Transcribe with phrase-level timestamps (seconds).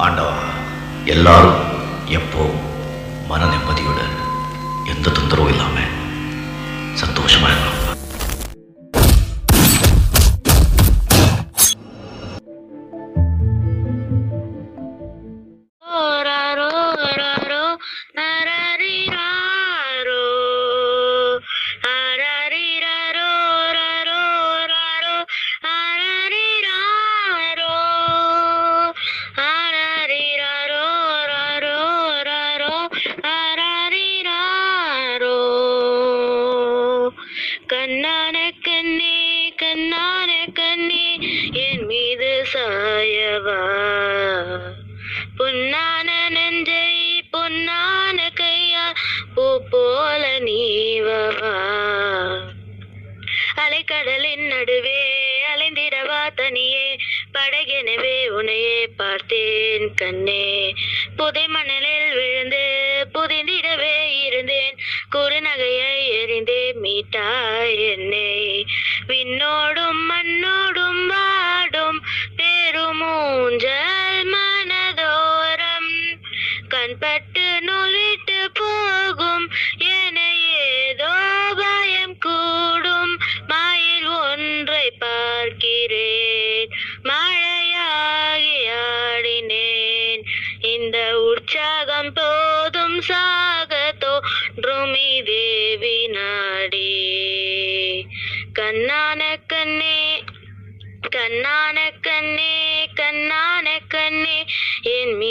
[0.00, 0.36] ஆண்டவா
[1.06, 1.60] எல்லாரும்
[2.10, 2.44] எப்போ
[3.28, 4.00] மன நிம்மதியோட
[4.86, 5.92] எந்த தொந்தரவும் இல்லாமல்
[6.94, 7.79] சந்தோஷமாக இருக்கணும்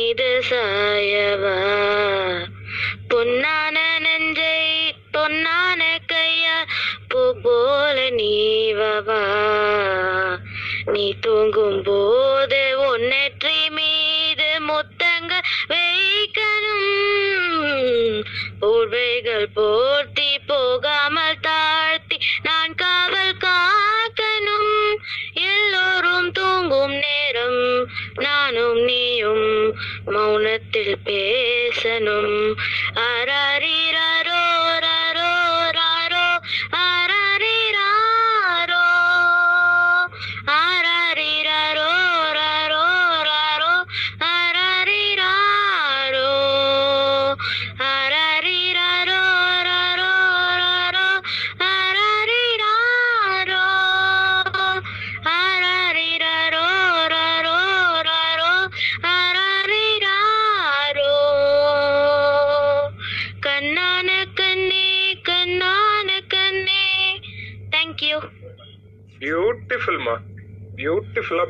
[0.10, 1.56] மீது சாயவா?
[3.08, 3.59] பொன்னா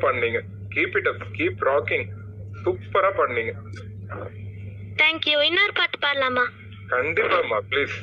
[0.10, 0.42] பண்ணீங்க.
[0.76, 2.08] Keep it up keep rocking
[2.64, 3.54] சூப்பரா பண்ணீங்க.
[5.02, 6.46] தேங்க் யூ இன்னொரு பாட்டு பாடலாமா?
[6.90, 7.99] கண்டிப்பாமா ப்ளீஸ்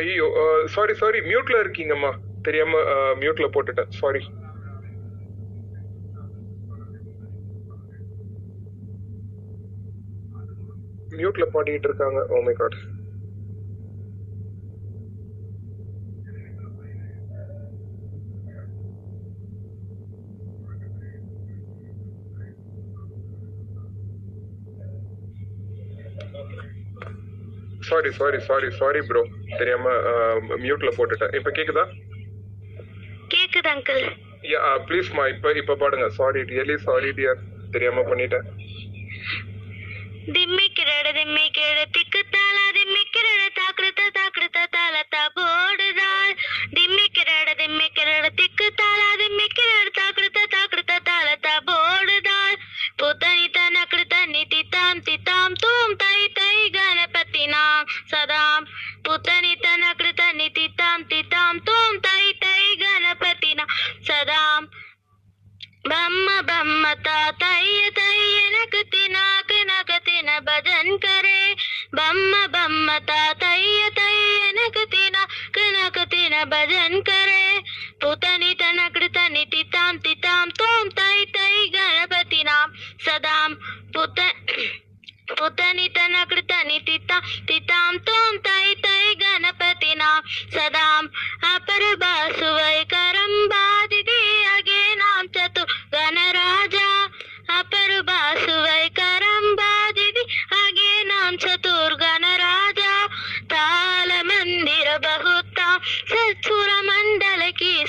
[0.00, 0.26] ஐயோ
[0.74, 2.10] சாரி சாரி மியூட்ல இருக்கீங்கம்மா.
[2.46, 2.80] தெரியாம
[3.22, 3.90] மியூட்ல போட்டுட்டேன்.
[4.00, 4.22] சாரி
[11.18, 12.20] மியூட்ல பாடிட்டு இருக்காங்க.
[12.34, 12.76] ஓ my God
[28.04, 29.20] sorry sorry sorry sorry bro
[29.58, 29.92] தெரியாம
[30.62, 31.32] மியூட்ல போட்டுட்டேன்.
[31.38, 31.84] இப்போ கேக்குதா?
[33.28, 34.02] கேக்குது அங்கிள்
[34.52, 36.06] யா ப்ளீஸ் மா இப்போ இப்போ பாடுங்க.
[36.18, 37.40] சாரி ரியலி சாரி டியர்
[37.70, 38.46] தெரியாம பண்ணிட்டேன்.
[40.34, 41.80] திம்மி கிரட திம்மி கிரட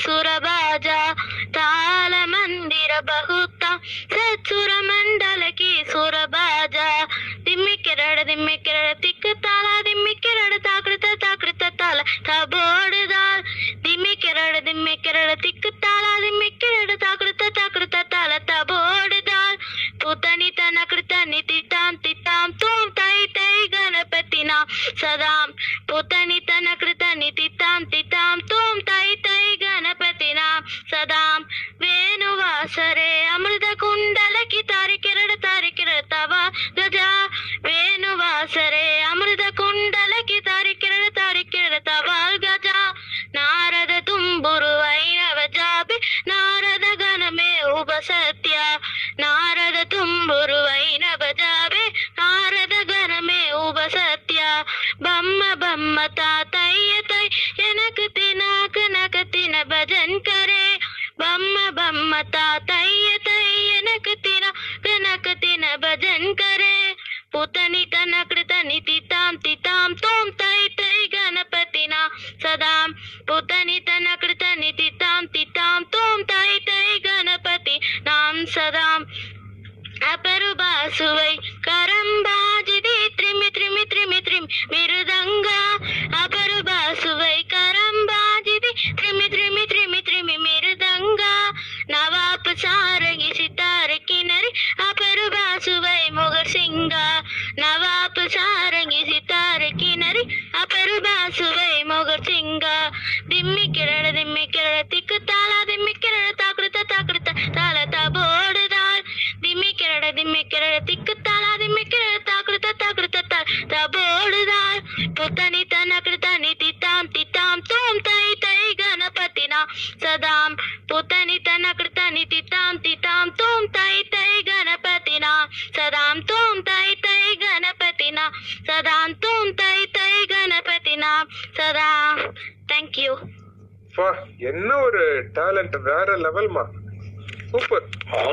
[0.04, 0.48] ಸುರಭ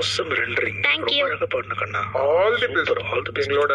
[0.03, 1.25] ஆசம் ரெண்டரிங் Thank ரொம்ப you.
[1.27, 2.01] அழகா பாடின கண்ணா.
[2.21, 3.51] All the Super, all the best.
[3.51, 3.75] எங்களோட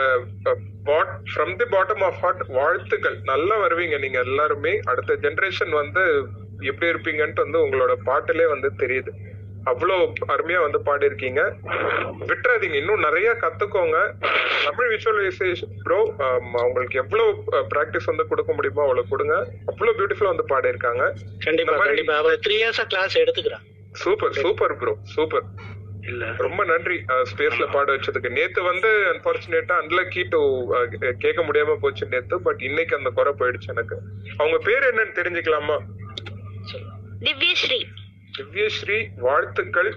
[0.88, 3.16] பாட் from the bottom of heart வாழ்த்துக்கள்.
[3.30, 4.74] நல்லா வருவீங்க நீங்க எல்லாருமே.
[4.92, 6.04] அடுத்த ஜெனரேஷன் வந்து
[6.70, 9.14] எப்படி இருப்பீங்கன்ட்டு வந்து உங்களோட பாட்டிலே வந்து தெரியுது.
[9.72, 9.96] அவ்வளோ
[10.34, 11.42] அருமையா வந்து பாடியிருக்கீங்க.
[12.30, 12.78] விட்டுறாதீங்க.
[12.82, 13.98] இன்னும் நிறைய கத்துக்கோங்க.
[14.68, 16.00] தமிழ் விஷுவலைசேஷன் ப்ரோ
[16.62, 17.32] அவங்களுக்கு எவ்வளவு
[17.74, 19.36] ப்ராக்டிஸ் வந்து கொடுக்க முடியுமோ அவ்வளவு கொடுங்க.
[19.72, 21.04] அவ்வளவு பியூட்டிஃபுல்லா வந்து பாடியிருக்காங்க.
[21.48, 22.18] கண்டிப்பா கண்டிப்பா.
[22.24, 23.66] அவ த்ரீ இயர்ஸா கிளாஸ் எடுத்துக்கிறான்
[24.04, 25.46] சூப்பர் சூப்பர் ப்ரோ சூப்பர்
[26.38, 27.04] ரொம்ப நன்றி.
[27.32, 28.30] ஸ்பேஸ்ல பாட வச்சதுக்கு.
[28.30, 30.40] நேத்து வந்து அன்பார்ச்சுனேட்டா அன்லக்கி டு
[31.20, 33.98] கேட்க முடியாம போச்சு நேத்து பட் இன்னைக்கு அந்த குறை போயிடுச்சு எனக்கு.
[34.38, 35.78] அவங்க பேர் என்னன்னு தெரிஞ்சுக்கலாமா.
[37.20, 37.84] திவ்யஸ்ரீ.
[38.38, 39.92] திவ்யஸ்ரீ வாழ்த்துக்கள்.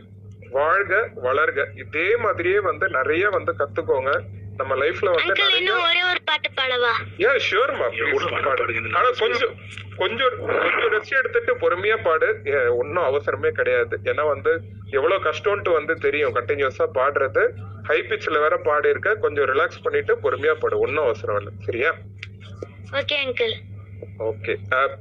[0.50, 1.66] வாழ்க வளர்க.
[1.86, 4.12] இதே மாதிரியே வந்து நிறைய வந்து கத்துக்கோங்க.
[4.60, 6.92] நம்ம லைஃப்ல வந்து அங்கிள் நிறைய இன்னும் ஒரே ஒரு பாட்டு பாடவா?
[7.24, 8.92] எவ்வளவு பாட்டு பாடுங்க.
[8.98, 9.54] ஆனா கொஞ்சம்
[10.00, 12.28] கொஞ்சம் கொஞ்சம் ரெஸ்ட் எடுத்துட்டு பொறுமையா பாடு.
[12.80, 13.96] ஒன்னும் அவசரமே கிடையாது.
[14.10, 14.52] ஏன்னா வந்து
[14.98, 16.34] எவ்வளவு கஷ்டம்ட்டு வந்து தெரியும்.
[16.38, 17.44] கண்டினியூஸா பாடுறது.
[17.88, 20.78] ஹை பிச்ல வேற பாடி இருக்க கொஞ்சம் ரிலாக்ஸ் பண்ணிட்டு பொறுமையா பாடு.
[20.84, 21.52] ஒன்னும் அவசரம் இல்லை.
[21.68, 21.92] சரியா?
[23.00, 23.54] ஓகே அங்கிள்
[24.28, 24.52] ஓகே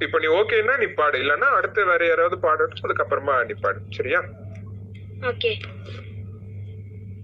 [0.04, 1.16] இப்போ நீ ஓகேன்னா நீ பாடு.
[1.22, 3.80] இல்லைன்னா அடுத்து வேற யாராவது பாடட்டும் அதுக்கப்புறமா நீ பாடு.
[3.98, 4.20] சரியா?
[5.30, 5.52] ஓகே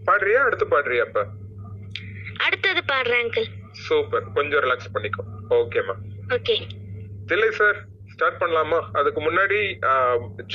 [0.08, 0.40] பாடுறியா?
[0.48, 1.20] அடுத்து பாடுறியா அப்ப
[2.44, 3.48] அடுத்தது பாடுறேன் அங்கிள்
[3.86, 5.22] சூப்பர் கொஞ்சம் ரிலாக்ஸ் பண்ணிக்கோ.
[5.58, 5.94] ஓகேம்மா
[6.36, 6.56] ஓகே
[7.30, 7.78] தில்லை சார்
[8.12, 8.78] ஸ்டார்ட் பண்ணலாமா?
[8.98, 9.60] அதுக்கு முன்னாடி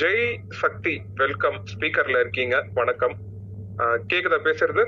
[0.00, 0.26] ஜெய்
[0.62, 2.56] சக்தி வெல்கம் ஸ்பீக்கர்ல இருக்கீங்க.
[2.80, 3.16] வணக்கம்.
[4.10, 4.84] கேக்குதா பேசுறது?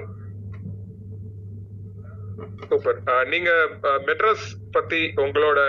[2.68, 2.98] சூப்பர்
[3.32, 3.50] நீங்க
[4.08, 4.46] மெட்ராஸ்
[4.76, 5.60] பத்தி உங்களோட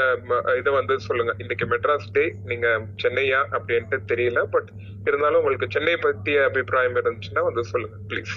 [0.59, 1.33] இதை வந்து சொல்லுங்க.
[1.43, 2.23] இன்னைக்கு மெட்ராஸ் டே.
[2.49, 2.67] நீங்க
[3.03, 4.69] சென்னையா அப்படின்ட்டு தெரியல பட்
[5.05, 8.35] இருந்தாலும் உங்களுக்கு சென்னை பத்திய அபிப்பிராயம் இருந்துச்சுன்னா வந்து சொல்லுங்க ப்ளீஸ்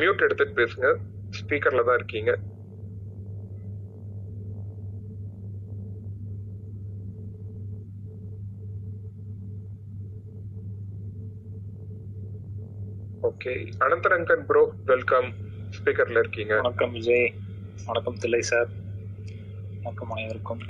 [0.00, 0.88] மியூட் எடுத்துட்டு பேசுங்க.
[1.38, 2.30] ஸ்பீக்கர்ல தான் இருக்கீங்க.
[13.28, 13.52] ஓகே
[13.84, 15.28] அனந்தரங்கன் ப்ரோ வெல்கம்
[15.76, 16.54] ஸ்பீக்கர்ல இருக்கீங்க.
[16.60, 17.28] வணக்கம் விஜய்.
[17.86, 18.68] வணக்கம் தில்லை சார்
[19.82, 20.62] வணக்கம் அனைவருக்கும்.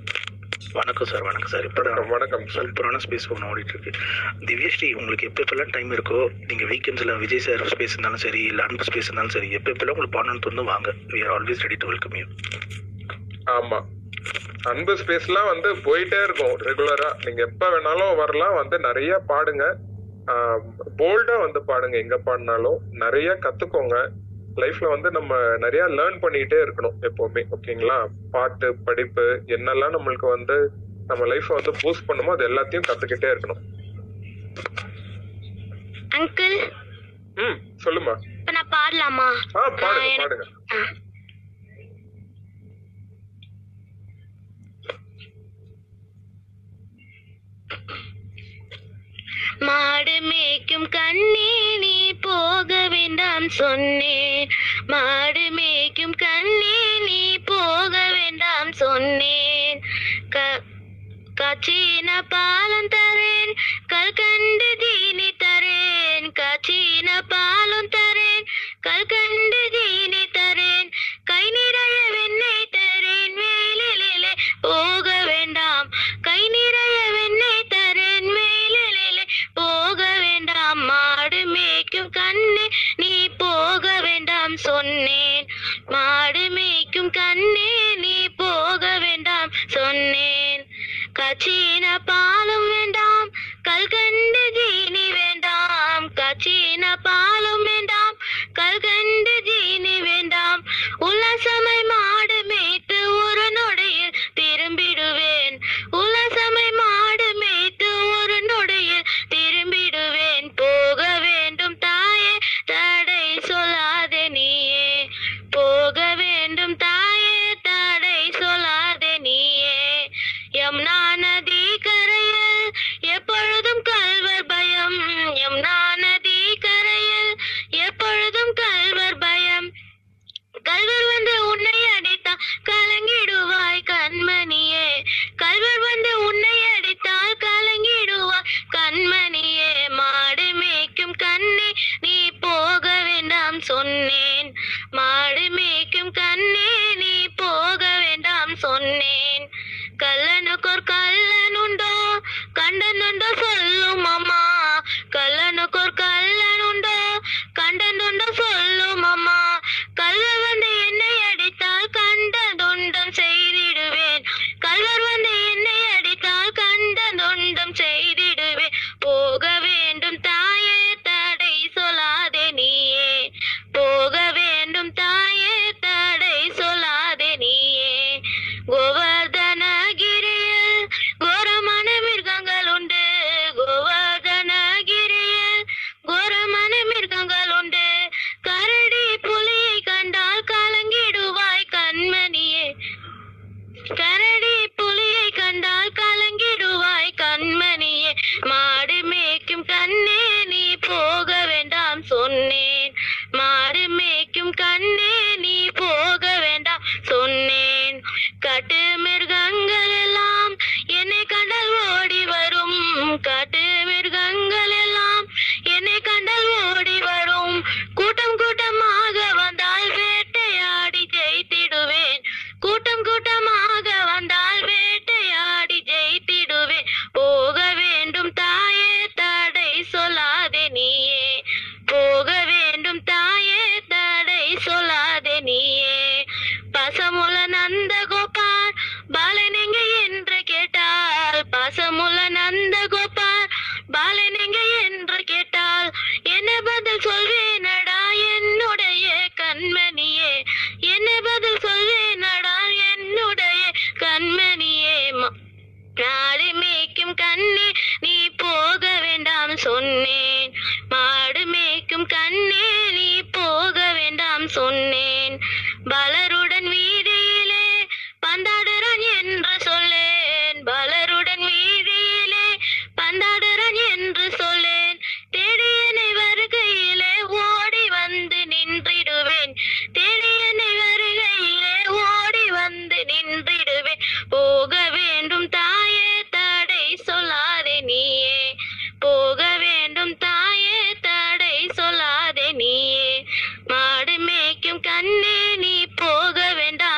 [0.79, 1.65] வணக்கம் சார் வணக்கம் சார்.
[1.69, 3.91] இப்போ வணக்கம் சூப்பரான ஸ்பேஸ் ஒன்று ஓடிட்டு இருக்கு
[4.49, 9.09] திவ்யஸ்ரீ உங்களுக்கு எப்பப்பெல்லாம் டைம் இருக்கோ நீங்கள் வீக்கெண்ட்ஸில் விஜய் சார் ஸ்பேஸ் இருந்தாலும் சரி இல்லை அன்பு ஸ்பேஸ்
[9.09, 10.89] இருந்தாலும் சரி எப்பப்பெல்லாம் உங்களுக்கு பண்ணணும்னு தோணும் வாங்க.
[11.13, 12.27] We are always ready to welcome you
[13.57, 13.87] ஆமாம்
[14.73, 19.65] அன்பு ஸ்பேஸ்லாம் வந்து போயிட்டே இருக்கும் ரெகுலராக நீங்கள் எப்போ வேணாலும் வரலாம் வந்து நிறைய பாடுங்க.
[21.01, 22.79] போல்டாக வந்து பாடுங்க எங்கே பாடினாலும்.
[23.05, 23.97] நிறைய கற்றுக்கோங்க
[24.57, 27.99] லைஃப்ல வந்து நம்ம நிறைய லேர்ன் பண்ணிட்டே இருக்கணும் எப்பவுமே ஓகேங்களா
[28.31, 30.57] பாட்டு படிப்பு என்னெல்லாம் நம்மளுக்கு வந்து
[31.07, 33.63] நம்ம லைஃப் வந்து பூஸ்ட் பண்ணுமோ அது எல்லாத்தையும் கத்துக்கிட்டே இருக்கணும்.
[36.11, 36.57] அங்கிள்
[37.37, 38.15] ம் சொல்லுமா
[38.49, 39.29] நான் பாடலாமா?
[39.57, 40.45] ஆ பாடுங்க பாடுங்க.
[49.61, 54.51] மாடு மேய்க்கும் கண்ணே நீ போக வேண்டாம் சொன்னேன்
[54.87, 57.21] மாடு மேய்க்கும் கண்ணே நீ
[57.51, 59.81] போக வேண்டாம் சொன்னேன்
[61.35, 63.53] கச்சீன பாலம் தரேன்
[63.87, 68.47] கல்கண்டு தீனி தரேன் கச்சீன பாலம் தரேன்
[68.81, 70.23] கல்கண்டு தீனி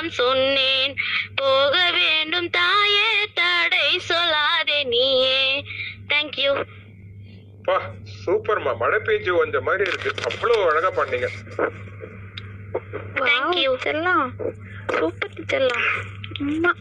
[0.07, 0.93] நான் சொன்னேன்.
[1.35, 3.09] போக வேண்டும் தாயே
[3.39, 5.41] தடை சொல்லாதே நீயே.
[6.09, 6.53] தேங்க்யூ
[7.65, 7.77] பா
[8.25, 8.73] சூப்பர்மா.
[8.77, 10.11] மழை பெஞ்சு வந்த மாதிரி இருக்கு.
[10.29, 11.29] அவ்வளவு அழகா பண்ணீங்க.
[13.25, 14.29] தேங்க்யூ செல்லாம்.
[14.99, 15.89] சூப்பர் செல்லாம்
[16.41, 16.73] ஆமா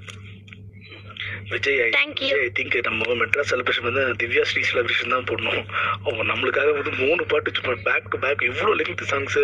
[1.51, 2.27] Vijay I Thank you.
[2.27, 5.67] Vijay I think நம்ம மெட்ராஸ் செலிப்ரேஷன் வந்து திவ்யா ஸ்ரீ செலிப்ரேஷன் தான் போடணும்.
[6.05, 9.37] அவங்க நம்மளுக்காக வந்து மூணு பாட்டு சும்மா பேக் டு பேக் இவ்வளோ லெங்க் சாங்ஸ்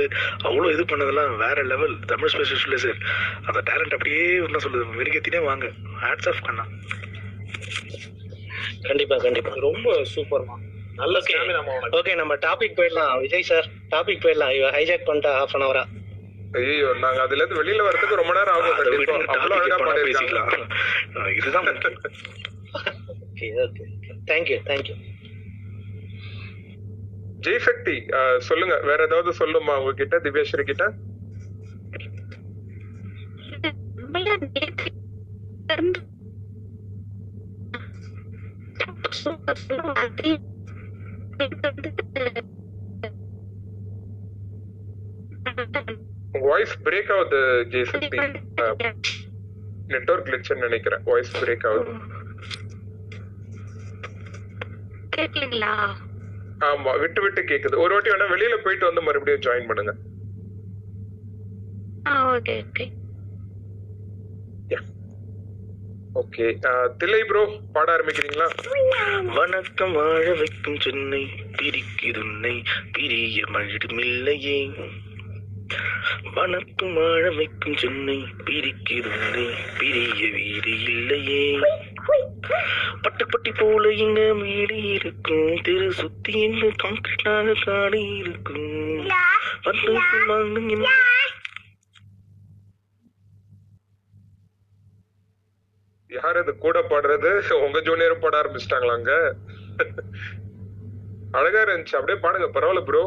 [0.47, 2.99] அவ்வளோ இது பண்ணதெல்லாம் வேற லெவல் தமிழ் ஸ்பெஷல் சார்
[3.47, 5.67] அந்த டேலண்ட் அப்படியே என்ன சொல்லுது வெறிகத்தினே வாங்க.
[6.03, 6.65] ஹேட்ஸ் ஆஃப் கண்ணா.
[8.89, 9.53] கண்டிப்பா கண்டிப்பா.
[9.69, 10.57] ரொம்ப சூப்பர்மா
[11.01, 11.17] நல்ல
[11.99, 13.13] ஓகே நம்ம டாபிக் போயிடலாம்.
[13.25, 14.53] விஜய் சார் டாபிக் போயிடலாம்.
[14.77, 15.83] ஹைஜாக் பண்ணிட்டா ஹாஃப் அன் ஹவரா
[16.53, 18.77] ஐயோ நாங்க அதுல இருந்து வெளியில வரதுக்கு ரொம்ப நேரம் ஆகும்.
[19.33, 19.77] அவ்வளவு அழகா
[21.15, 21.67] அஹ் இதுதான்
[24.31, 24.95] தேங்க்யூ தேங்க்யூ
[27.43, 27.95] ஜெய் சக்தி
[28.41, 28.75] சொல்லுங்க.
[28.81, 30.85] வேற ஏதாவது சொல்லுமா உங்ககிட்ட திவ்யாஸ்ரீ கிட்ட?
[33.97, 34.89] நம்மள நேத்து
[46.49, 47.39] வாய்ஸ் பிரேக் ஆகுது
[47.71, 48.17] ஜெய் சக்தி
[49.93, 51.03] நெட்ஒர்க் கிளிச்சுன்னு நினைக்கிறேன்.
[51.09, 51.93] வாய்ஸ் பிரேக் ஆகுது
[55.15, 55.73] கேட்கலீங்களா?
[56.69, 57.75] ஆமா விட்டு விட்டு கேக்குது.
[57.83, 59.93] ஒரு வாட்டி வேணா வெளியில போயிட்டு வந்து மறுபடியும் ஜாயின் பண்ணுங்க.
[62.35, 62.85] Okay okay
[66.19, 66.45] okay
[67.01, 67.41] Thillai bro
[67.75, 68.47] பாட ஆரம்பிக்கிறீங்களா?
[69.37, 71.21] வணக்கம் வாழ வைக்கும் சென்னை
[71.57, 72.55] பிரிக்குதுன்னை
[72.95, 74.57] பிரிய மழிடுமில்லையே
[76.35, 79.45] வணக்கம் ஆழமைக்கும் வைக்கும் சென்னை பிரிக்குதுன்னை
[79.79, 81.43] பிரிய வீடு இல்லையே.
[83.03, 85.61] பட்டுப்பட்டி போல இங்க மேடி இருக்கும்.
[85.61, 89.07] தெரு சுத்தி எங்க கான்கிரீட்டாக காடி இருக்கும்.
[89.67, 89.93] வந்து
[90.31, 90.75] வாங்குங்க
[96.09, 97.29] யார் அது கூட பாடுறது?
[97.65, 99.13] உங்க ஜூனியரும் பாட ஆரம்பிச்சிட்டாங்களா அங்க?
[101.31, 101.97] அழகா இருந்துச்சு.
[101.99, 102.47] அப்படியே பாடுங்க.
[102.55, 103.03] பரவாயில்ல ப்ரோ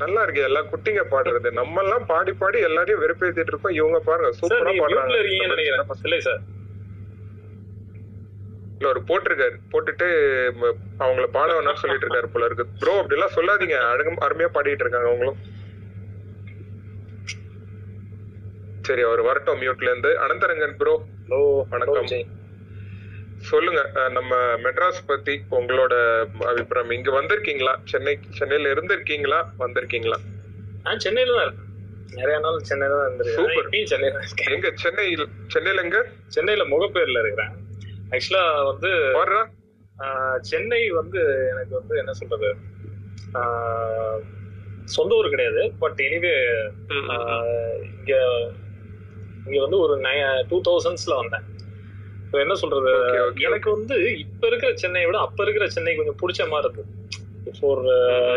[0.00, 1.48] நல்லா இருக்கு எல்லா குட்டிங்க பாடுறது.
[1.60, 5.16] நம்ம எல்லாம் பாடி பாடி எல்லாரையும் வெறுப்பேத்திட்டு இருக்கோம் இவங்க பாருங்க சூப்பரா பாடுறாங்க.
[8.80, 9.56] இல்லை ஒரு போட்டிருக்காரு.
[9.72, 10.06] போட்டுட்டு
[11.04, 12.64] அவங்கள பாட வேணாம்னு சொல்லிட்டு இருக்காரு போல இருக்கு.
[12.80, 13.76] ப்ரோ அப்படி எல்லாம் சொல்லாதீங்க.
[13.92, 15.38] அழகு அருமையா பாடிட்டு இருக்காங்க அவங்களும்.
[18.84, 20.10] சரி அவர் வரட்டும் மியூட்ல இருந்து.
[20.24, 21.40] அனந்தரங்கன் ப்ரோ ஹலோ
[21.74, 22.08] வணக்கம்.
[23.50, 23.80] சொல்லுங்க
[24.16, 24.32] நம்ம
[24.64, 25.94] மெட்ராஸ் பத்தி உங்களோட
[26.50, 26.94] அபிப்பிராயம்.
[26.96, 27.72] இங்க வந்திருக்கீங்களா?
[27.92, 29.38] சென்னை சென்னையில இருந்திருக்கீங்களா?
[29.62, 30.18] வந்திருக்கீங்களா?
[30.84, 31.68] நான் சென்னையில தான் இருக்கேன்.
[32.20, 33.88] நிறைய நாள் சென்னையில தான் இருந்திருக்கேன்.
[33.92, 34.52] சென்னையில இருக்கேன்.
[34.56, 34.70] எங்க?
[34.84, 36.00] சென்னையில் சென்னையில எங்க?
[36.36, 37.54] சென்னையில முகப்பேர்ல இருக்கிறேன்.
[38.14, 38.90] ஆக்சுவலா வந்து
[40.50, 41.20] சென்னை வந்து
[41.52, 42.50] எனக்கு வந்து என்ன சொல்றது?
[44.94, 45.62] சொந்த ஊர் கிடையாது.
[45.82, 46.34] பட் எனிவே
[47.90, 48.12] இங்க
[49.46, 49.94] இங்க வந்து ஒரு
[50.50, 51.46] டூ தௌசண்ட்ஸ்ல வந்தேன்.
[52.40, 52.90] என்ன சொல்றது?
[53.40, 56.84] எனக்கு வந்து இப்ப இருக்கிற சென்னையை விட அப்ப இருக்கிற சென்னை கொஞ்சம் பிடிச்ச மாதிரி இருக்கு.
[57.60, 57.82] ஃபார்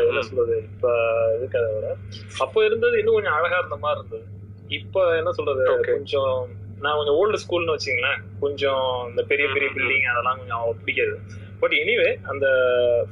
[0.07, 0.55] என்ன சொல்றது?
[0.57, 0.93] இப்ப
[1.37, 1.95] இருக்கிறத விட.
[2.39, 4.25] அப்ப இருந்தது இன்னும் கொஞ்சம் அழகா இருந்த மாதிரி இருந்தது.
[4.67, 5.65] இப்ப என்ன சொல்றது.
[5.81, 11.19] கொஞ்சம் நான் கொஞ்சம் ஓல்டு ஸ்கூல்னு வச்சுங்களேன் கொஞ்சம் இந்த பெரிய பெரிய பில்டிங் அதெல்லாம் கொஞ்சம் பிடிக்காது.
[11.59, 12.47] பட் எனிவே அந்த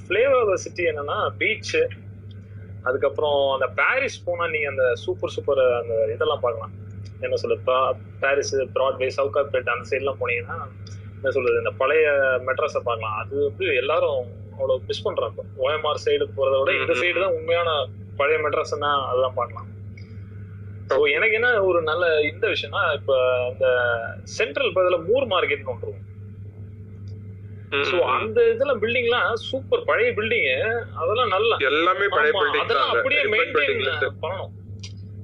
[0.04, 1.76] ஃபிளேவர் ஆஃப் சிட்டி என்னன்னா பீச்
[2.84, 6.74] அதுக்கப்புறம் அந்த பாரிஸ் போனா நீங்க அந்த சூப்பர் சூப்பர் அந்த இதெல்லாம் பார்க்கலாம்.
[7.24, 10.58] என்ன சொல்றது பா- பாரிஸ் பிராட்வே சவுகார்பேட் அந்த சைட்லாம் போனீங்கன்னா
[11.18, 12.06] என்ன சொல்றது இந்த பழைய
[12.48, 13.18] மெட்ராஸை பார்க்கலாம்.
[13.20, 14.22] அது வந்து எல்லாரும்
[14.54, 15.44] அவ்வளோ மிஸ் பண்றாங்க.
[15.62, 17.70] ஓஎம்ஆர் சைடு போறதை விட இந்த சைடு தான் உண்மையான
[18.18, 19.70] பழைய மெட்ராஸ்னா அதெல்லாம் பார்க்கலாம்.
[20.90, 23.16] ஸோ எனக்கு என்ன ஒரு நல்ல இந்த விஷயம்னா இப்போ
[23.52, 23.68] இந்த
[24.34, 25.94] சென்ட்ரல் பதில் மூர் மார்க்கெட்னு ஒன்று
[27.86, 30.50] ஸோ அந்த இதெல்லாம் பில்டிங்லாம் சூப்பர் பழைய பில்டிங்
[31.00, 31.56] அதெல்லாம் நல்லா.
[31.70, 33.80] எல்லாமே பழைய பில்டிங் அதெல்லாம் அப்படியே மெயின்டைன்
[34.24, 34.52] பண்ணணும்.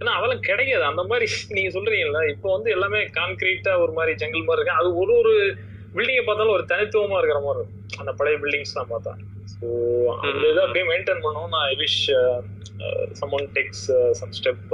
[0.02, 4.62] ஏன்னா அதெல்லாம் கிடைக்காது அந்த மாதிரி நீங்க சொல்றீங்கல்ல இப்போ வந்து எல்லாமே கான்கிரீட்டா ஒரு மாதிரி ஜங்கிள் மாதிரி
[4.62, 4.80] இருக்கு.
[4.82, 5.34] அது ஒரு ஒரு
[5.96, 7.84] பில்டிங்கை பார்த்தாலும் ஒரு தனித்துவமா இருக்கிற மாதிரி இருக்கும்.
[8.02, 9.14] அந்த பழைய பில்டிங்ஸ் தான் பார்த்தா.
[9.54, 9.68] ஸோ
[10.24, 12.00] அந்த இதை அப்படியே மெயின்டைன் பண்ணணும் நான் I wish
[13.22, 13.86] someone takes
[14.20, 14.66] some step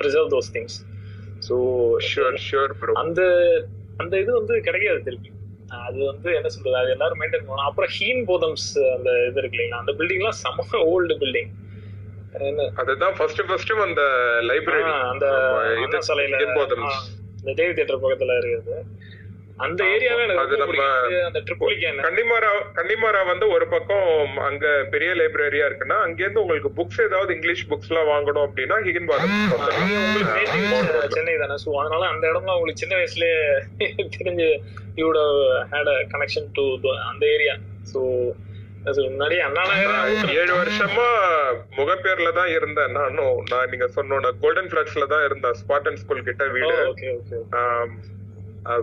[0.00, 0.78] preserve those things
[1.46, 1.54] so
[2.10, 3.20] sure sure bro அந்த
[4.02, 5.30] அந்த இது வந்து கிடைக்காது திருப்பி.
[5.86, 6.76] அது வந்து என்ன சொல்றது?
[6.82, 7.68] அது எல்லாரும் மெயின்டைன் பண்ணணும்.
[7.70, 9.80] அப்புறம் ஹீன் போதம்ஸ் அந்த இது இருக்கு இல்லைங்களா?
[9.82, 11.50] அந்த பில்டிங்லாம் செம ஓல்டு பில்டிங்
[12.80, 14.02] அதுதான் ஃபர்ஸ்ட் ஃபர்ஸ்ட் அந்த
[14.48, 15.26] லைப்ரரி அந்த
[15.78, 16.42] அண்ணா சாலையில
[17.40, 18.76] இந்த தேவி தியேட்டர் பக்கத்துல இருக்குது.
[19.58, 20.24] அந்த ஏரியாவே
[22.04, 24.06] கன்னிமாரா கன்னிமாரா வந்து ஒரு பக்கம்
[24.46, 29.08] அங்க பெரிய லைப்ரரியா இருக்குன்னா அங்க இருந்து உங்களுக்கு புக்ஸ் ஏதாவது இங்கிலீஷ் புக்ஸ் எல்லாம் வாங்கணும் அப்படின்னா ஹிகன்
[31.14, 31.56] சென்னை தானே?
[31.64, 33.36] ஸோ அதனால அந்த இடம்லாம் உங்களுக்கு சின்ன வயசுலயே
[34.16, 34.48] தெரிஞ்சு
[34.96, 35.18] you'd
[35.72, 36.64] had a connection to
[37.10, 37.56] அந்த ஏரியா
[38.88, 41.06] அண்ணா நகர் ஏழு வருஷமா
[41.78, 42.92] முகப்பேர்ல தான் இருந்தேன்.
[42.98, 45.56] நானும் நான் நீங்க சொன்னோட கோல்டன் பிளக்ஸ்ல தான் இருந்தேன்.
[45.60, 46.76] ஸ்பாட்டன் ஸ்கூல் கிட்ட வீடு.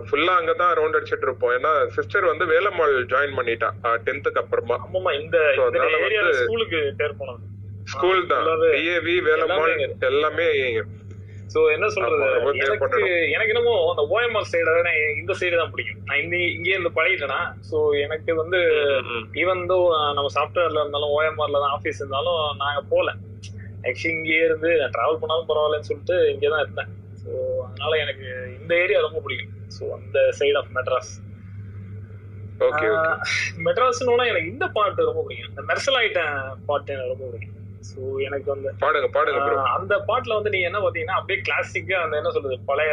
[0.08, 1.52] ஃபுல்லா அங்கதான் ரவுண்ட் அடிச்சிட்டு இருப்போம்.
[1.56, 3.70] ஏன்னா சிஸ்டர் வந்து வேலம்மாள் ஜாயின் பண்ணிட்டா
[4.06, 4.78] டென்த்துக்கு அப்புறமா.
[5.20, 5.36] இந்த
[6.44, 6.80] ஸ்கூலுக்கு
[7.94, 8.46] ஸ்கூல் தான்.
[8.76, 9.76] டிஏவி வேலம்மாள்
[10.12, 10.48] எல்லாமே
[11.52, 12.24] சோ என்ன சொல்றது?
[12.64, 12.98] எனக்கு.
[13.34, 14.72] எனக்கு என்னமோ அந்த ஓஎம்ஆர் சைட
[15.20, 16.00] இந்த சைடு தான் பிடிக்கும்.
[16.08, 17.38] நான் இந்த இங்கே இருந்து பழகிட்டேனா?
[17.68, 18.58] சோ எனக்கு வந்து
[19.42, 19.78] ஈவன் தோ
[20.18, 23.14] நம்ம சாஃப்ட்வேர்ல இருந்தாலும் ஓஎம்ஆர்ல தான் ஆபீஸ் இருந்தாலும் நாங்க போல.
[23.88, 26.90] ஆக்சுவலி இங்கேயே இருந்து நான் டிராவல் பண்ணாலும் பரவாயில்லன்னு சொல்லிட்டு இங்கே தான் இருந்தேன்.
[27.22, 27.30] ஸோ
[27.68, 28.26] அதனால எனக்கு
[28.60, 29.54] இந்த ஏரியா ரொம்ப பிடிக்கும்.
[29.76, 31.14] ஸோ அந்த சைடு ஆஃப் மெட்ராஸ்
[33.66, 35.50] மெட்ராஸ்னோட எனக்கு இந்த பாட்டு ரொம்ப பிடிக்கும்.
[35.52, 36.38] இந்த மெர்சல் ஐட்டம்
[36.70, 37.57] பாட்டு எனக்கு ரொம்ப பிடிக்கும்.
[37.82, 42.30] சோ எனக்கு வந்து பாடுங்க பாடுங்க அந்த பாட்டுல வந்து நீங்க என்ன பாத்தீங்கன்னா அப்படியே கிளாசிக்காக அந்த என்ன
[42.30, 42.92] சொல்றது பழைய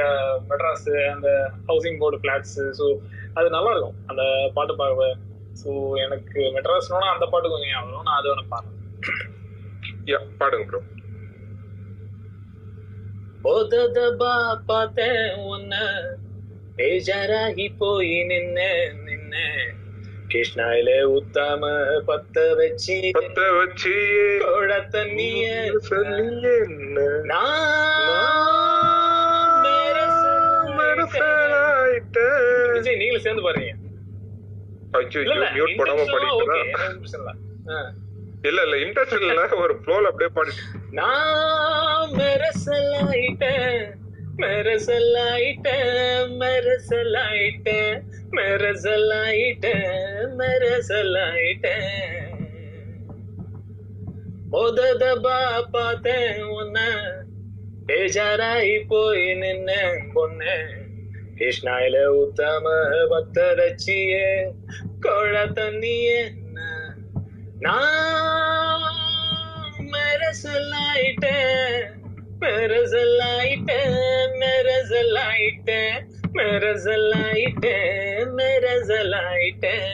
[0.50, 1.30] மெட்ராஸ் அந்த
[1.68, 2.88] ஹவுசிங் போர்டு பிளாட்ஸ் ஸோ
[3.34, 5.10] அது நல்லா இருக்கும் அந்த பாட்டு பார்க்க
[5.56, 8.74] சோ எனக்கு மெட்ராஸ்னா அந்த பாட்டு கொஞ்சம் ஞாபகம் நான் அது ஒன்று பாடுறேன்.
[10.40, 10.82] பாடுங்க ப்ரோ
[13.44, 14.34] போதபா
[14.66, 15.74] பார்த்தேன் உன்ன.
[16.78, 18.60] பேஜாராகி போய் நின்ன
[19.06, 19.34] நின்ன
[20.30, 21.64] கிருஷ்ணாயில ஊத்தாம
[22.08, 23.94] பத்த வச்சு பத்த வச்சு
[24.44, 25.46] கோழ தண்ணிய.
[32.76, 33.72] விஜய் நீங்களும் சேர்ந்து பாருங்க.
[35.54, 37.34] மியூட் பிரச்சனை
[38.44, 38.62] இல்ல.
[38.62, 43.80] இல்ல இன்ட்ரெஸ்ட் இல்ல ஒரு ஃப்ளோல அப்படியே பாடிட்டு நான் மெரசலாயிட்டேன்
[44.42, 48.02] மெரசலாயிட்டேன் மெரசலாயிட்டேன்
[48.38, 51.92] மெரசலாயிட்டேன் மெரசலாயிட்டேன்
[54.52, 55.40] மொததபா
[55.72, 56.78] பார்த்தேன் உன்ன
[57.88, 59.72] பேஜாராயி போய் நின்ன
[60.14, 60.56] பொண்ணு
[61.40, 62.66] கிருஷ்ணாயில ஊத்தாம
[63.10, 64.54] பக்தரச்சியே
[65.00, 66.22] கோழ தண்ணியே
[67.60, 68.84] நான்
[69.94, 71.95] மெரசலாயிட்டேன்
[72.46, 73.96] மெரசலாயிட்டேன்
[74.40, 79.92] மெரசலாயிட்டேன் மெரசலாயிட்டேன் மெரசலாயிட்டேன்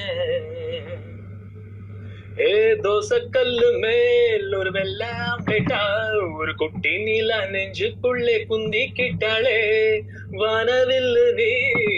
[2.41, 9.99] ஏ தோசக்கல்லு மேல் ஒரு வெள்ளம் கேட்டா ஒரு குட்டி நீலா நெஞ்சுக்குள்ளே குந்தி கிட்டாளே
[10.33, 11.51] வானவில்லு நீ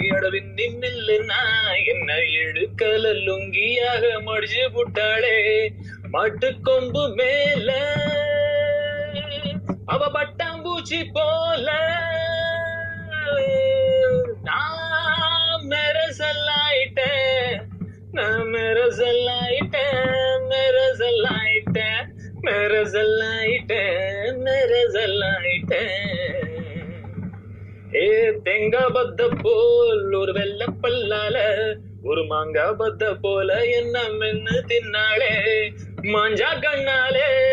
[0.10, 2.12] அடவிந்தி மில்லு நான் என்ன
[2.44, 5.70] எடுக்கல லுங்கியாக மடிச்சு புட்டாளே.
[6.14, 7.72] மாட்டுக்கொம்பு மேல
[9.86, 11.68] அவ பட்டாம்பூச்சி போல.
[14.44, 17.62] நான் மெரசல்லாயிட்டேன்
[18.12, 22.08] நான் மெரசல்லாயிட்டேன் மெரசல்லாயிட்டேன்
[22.44, 25.90] மெரசல்லாயிட்டேன் மெரசல்லாயிட்டேன்
[27.96, 31.38] ஏ தேங்காய் பத்த போல் ஒரு வெள்ள பல்லால
[32.04, 35.62] ஒரு மாங்காய் பத்த போல என்ன மென்னு தின்னாளே
[36.04, 37.53] மாஞ்சா கண்ணாலே.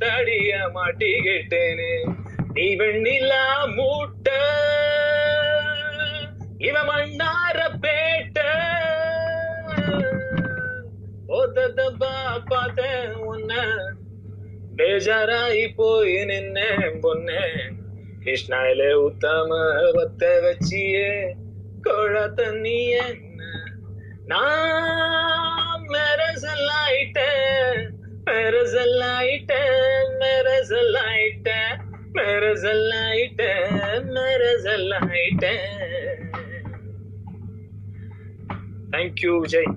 [0.00, 1.92] தடிய மாட்டிக்கிட்டேனே
[2.54, 3.44] நீ வெண்ணிலா
[3.76, 4.28] மூட்ட
[6.60, 8.38] இவ மண்ணார பேட்ட
[12.50, 13.52] பார்த்தேன் உன்ன
[14.76, 17.44] பேஜாராயி போய் நின்னேன் பொண்ணே
[18.20, 19.58] கிருஷ்ணாயில உத்தம
[19.94, 21.10] பத்த வச்சியே
[21.82, 23.40] கொழ தண்ணி என்ன
[24.26, 26.68] நான் மெரசல்
[28.26, 29.82] மெரசலாயிட்டேன்
[30.22, 31.76] மெரசலாயிட்டேன்
[32.16, 33.74] மெரசலாயிட்டேன்
[34.16, 35.64] மெரசலாயிட்டேன்
[38.94, 39.68] thank you Vijay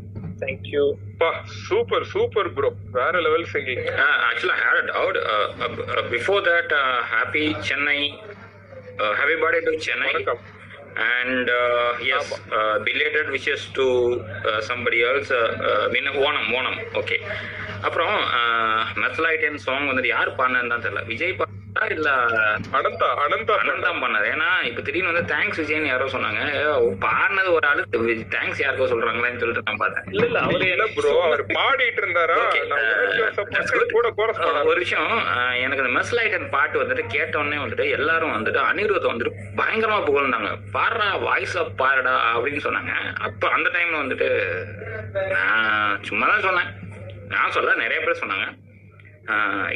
[0.42, 0.84] thank you
[1.22, 1.30] பா
[1.64, 5.18] சூப்பர் சூப்பர் ப்ரோ வேற level singing Uh, actually, I had a doubt.
[5.24, 6.84] Uh, uh, uh, before that, uh,
[7.16, 8.02] happy Chennai,
[9.00, 10.12] uh, happy birthday to Chennai.
[10.12, 10.42] வணக்கம்
[11.16, 13.86] And uh, yes, uh, belated wishes to
[14.44, 15.30] uh, somebody else.
[15.32, 17.18] Uh, uh, Vina- Onam Onam okay
[17.88, 18.16] அப்புறம்
[19.04, 21.04] மெசலைட்டன் song வந்துட்டு யார் பாடினு தான் தெரியல.
[21.12, 21.56] விஜய் பாடா
[21.96, 22.10] இல்ல
[22.78, 26.40] அனந்தா அனந்தா அண்ணன் தான் பண்ணாரு ஏன்னா இப்ப திடீர்னு வந்து தேங்க்ஸ் விஜய்னு யாரோ சொன்னாங்க.
[27.04, 27.84] பாடினது ஒரு ஆளு.
[28.36, 30.08] தேங்க்ஸ் யாருக்கோ சொல்றாங்களேன்னு சொல்லிட்டு நான் பார்த்தேன்.
[30.14, 32.40] இல்ல இல்ல அவரு இல்ல ப்ரோ அவர் பாடிட்டு இருந்தாரா.
[33.96, 34.08] கூட
[34.72, 35.14] ஒரு விஷயம்
[35.66, 40.52] எனக்கு இந்த மெஸ்லைட்டன் பாட்டு வந்துட்டு கேட்ட உடனே வந்துட்டு எல்லாரும் வந்துட்டு அனிருத் வந்துட்டு பயங்கரமா புகழ்ந்தாங்க.
[40.78, 42.94] பாடுறா வாய்ஸ் ஆஃப் பாருடா அப்படின்னு சொன்னாங்க.
[43.30, 44.30] அப்ப அந்த டைம்ல வந்துட்டு
[45.36, 46.70] நான் சும்மா தான் சொன்னேன்.
[47.36, 48.48] நான் சொல்ல நிறைய பேர் சொன்னாங்க.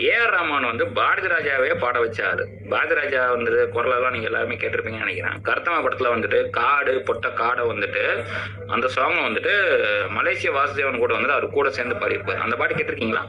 [0.10, 5.38] ஏஆர் ரஹ்மான் வந்து பாரதி ராஜாவே பாட வச்சாரு பாரதி ராஜா வந்துட்டு குரலெல்லாம் நீங்க எல்லாருமே கேட்டிருப்பீங்கன்னு நினைக்கிறேன்.
[5.48, 8.04] கருத்தமா படத்துல வந்துட்டு காடு பொட்ட காடை வந்துட்டு
[8.76, 9.54] அந்த சாங் வந்துட்டு
[10.18, 12.44] மலேசிய வாசுதேவன் கூட வந்து அவர் கூட சேர்ந்து பாடியிருப்பாரு.
[12.46, 13.24] அந்த பாட்டு கேட்டிருக்கீங்களா?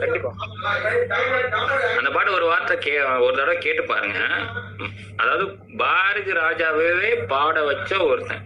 [0.00, 0.30] கண்டிப்பா.
[1.98, 2.92] அந்த பாட்டு ஒரு வார்த்தை கே
[3.26, 4.20] ஒரு தடவை கேட்டு பாருங்க.
[5.22, 5.46] அதாவது
[5.84, 8.44] பாரதி ராஜாவே பாட வச்ச ஒருத்தன்.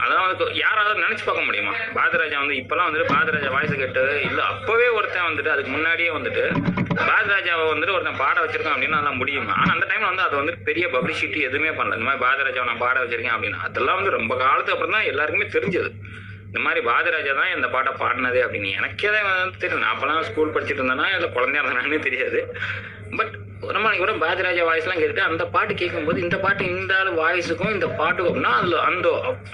[0.00, 1.72] அதெல்லாம் வந்து யாராவது நினைச்சு பார்க்க முடியுமா?
[1.96, 6.44] பாரதிராஜா வந்து இப்பெல்லாம் வந்துட்டு பாரதிராஜா வாய்ஸ் கேட்டு இல்ல அப்பவே ஒருத்தன் வந்துட்டு அதுக்கு முன்னாடியே வந்துட்டு
[7.08, 9.52] பாரதிராஜாவை வந்துட்டு ஒருத்தன் பாட வச்சிருக்கான் அப்படின்னு அதெல்லாம் முடியுமா?
[9.52, 11.96] ஆனா அந்த டைம்ல வந்து அது வந்து பெரிய பப்ளிசிட்டி எதுவுமே பண்ணல.
[11.98, 15.90] இந்த மாதிரி பாரதிராஜாவை நான் பாட வச்சிருக்கேன் அப்படின்னு அதெல்லாம் வந்து ரொம்ப காலத்துக்கு அப்புறம் தான் எல்லாருக்குமே தெரிஞ்சது.
[16.48, 19.82] இந்த மாதிரி பாரதிராஜா தான் இந்த பாட்டை பாடினதே அப்படின்னு எனக்கே தான் தெரியும்.
[19.82, 22.40] நான் அப்பெல்லாம் ஸ்கூல் படிச்சுட்டு இருந்தேன்னா இல்லை குழந்தையா இருந்தானே தெரியாது.
[23.18, 23.34] பட்
[23.66, 27.86] ரொம்ப நாளைக்கு கூட பாரதிராஜா வாய்ஸ்லாம் கேட்டுட்டு அந்த பாட்டு கேட்கும்போது இந்த பாட்டு இந்த ஆள் வாய்ஸுக்கும் இந்த
[28.00, 29.08] பாட்டுக்கும் அப்படின்னா அதில் அந்த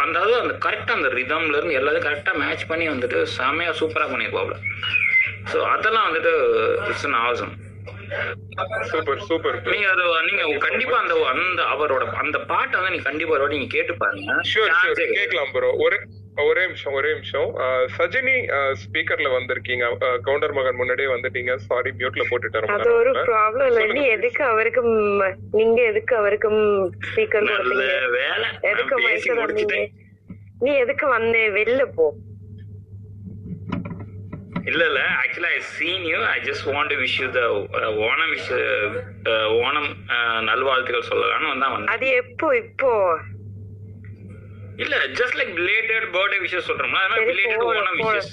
[0.04, 4.57] அந்த அதாவது அந்த கரெக்டாக அந்த ரிதம்ல இருந்து எல்லாத்தையும் கரெக்டாக மேட்ச் பண்ணி வந்துட்டு செமையாக சூப்பராக பண்ணியிருப்பாப்ல
[5.52, 6.33] ஸோ அதெல்லாம் வந்துட்டு
[6.88, 7.54] it's an awesome
[8.90, 13.68] super super நீங்க அது நீங்க கண்டிப்பா அந்த அந்த அவரோட அந்த பாட்டை வந்து நீங்க கண்டிப்பா நீங்க
[13.74, 14.37] கேட்டு பாருங்க.
[15.14, 15.98] கேட்கலாம் ப்ரோ ஒரே
[16.42, 17.49] ஒரே நிமிஷம் ஒரே நிமிஷம்.
[17.97, 18.35] சஜினி
[18.83, 19.85] ஸ்பீக்கர்ல வந்திருக்கீங்க.
[20.27, 21.55] கவுண்டர் மகன் முன்னாடியே வந்துட்டீங்க.
[21.66, 23.85] சாரி மியூட்ல போட்டுட்டேன் அது ஒரு ப்ராப்ளம் இல்ல.
[23.99, 24.03] நீ.
[24.16, 24.83] எதுக்கு அவருக்கு
[25.61, 26.51] நீங்க எதுக்கு அவருக்கு
[27.09, 27.88] ஸ்பீக்கர் கொடுத்தீங்க?
[28.20, 28.49] வேலை.
[28.73, 29.79] எதுக்கு மைக்க தந்தீங்க
[30.61, 31.44] நீ எதுக்கு வந்தே?
[31.59, 32.07] வெளில போ.
[34.70, 35.01] இல்ல இல்ல.
[35.20, 37.40] Actually I seen you I just want to wish you the
[38.07, 38.51] Onam wish
[39.64, 39.90] Onam
[40.49, 41.92] நல்வாழ்த்துக்கள் சொல்லலாம்னு வந்தா வந்தேன்.
[41.97, 42.92] அது எப்போ இப்போ?
[44.82, 48.08] இல்ல just like belated birthday wishes சொல்றோம்ல அது மாதிரி சரி, பிலேட்டட் போகலாம், ஓணம்.
[48.10, 48.32] விஷஸ்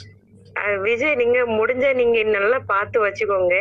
[0.85, 3.55] விஜய் நீங்க முடிஞ்ச நீங்க நல்லா பார்த்து வச்சுக்கோங்க.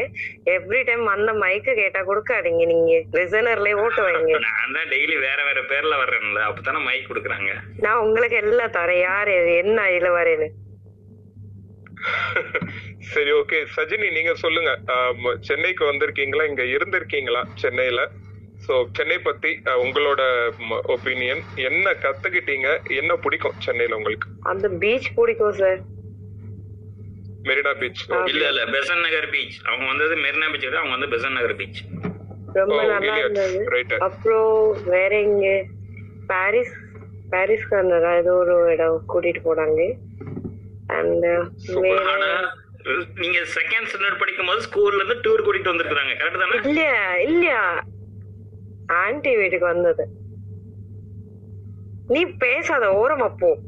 [0.54, 2.62] எவ்ரி டைம் அந்த மைக்க கேட்டா கொடுக்காதீங்க.
[2.72, 7.52] நீங்க லிசனர்ல ஓட்டு வைங்க நான் தான் டெய்லி வேற வேற பேர்ல வர்றேன்ல அப்பதானே மைக் கொடுக்குறாங்க.
[7.84, 9.02] நான் உங்களுக்கு எல்லாம் தரேன்.
[9.08, 9.30] யார்
[9.62, 10.48] என்ன இதுல வரேன்னு
[13.12, 14.70] சரி ஓகே சஜினி நீங்க சொல்லுங்க.
[15.48, 16.44] சென்னைக்கு வந்திருக்கீங்களா?
[16.50, 17.42] இங்க இருந்திருக்கீங்களா?
[17.62, 18.02] சென்னையில?
[18.70, 20.22] சோ சென்னை பத்தி உங்களோட
[20.94, 22.68] ஒப்பீனியன் என்ன கத்துக்கிட்டீங்க?
[22.94, 24.26] என்ன பிடிக்கும் சென்னையில உங்களுக்கு?
[24.42, 25.80] அந்த பீச் பிடிக்கும் சார்
[27.42, 31.56] மெரினா பீச் இல்ல இல்ல பெசன் நகர் பீச் அவங்க வந்தது மெரினா பீச் அவங்க வந்து பெசன் நகர்
[31.56, 31.80] பீச்
[32.54, 33.16] ரொம்ப ஓ, நல்லா?
[33.18, 33.58] இருந்தது.
[34.00, 34.54] அப்புறம்
[34.86, 35.48] வேற எங்க?
[36.26, 36.74] பாரிஸ்
[37.32, 39.80] பாரிஸ்க்கு வந்ததா ஏதோ ஒரு இடம் கூட்டிட்டு போனாங்க.
[40.88, 41.26] அண்ட்
[43.20, 46.58] நீங்க செகண்ட் ஸ்டாண்டர்ட் படிக்கும் போது ஸ்கூல்ல இருந்து டூர் கூட்டிட்டு வந்திருக்காங்க கரெக்ட் தானே?
[46.64, 47.00] இல்லையா?
[47.28, 47.62] இல்லையா?
[48.90, 50.04] ஆன்ட்டி வீட்டுக்கு வந்தது.
[52.08, 53.58] நீ பேசாத ஓரமா போ.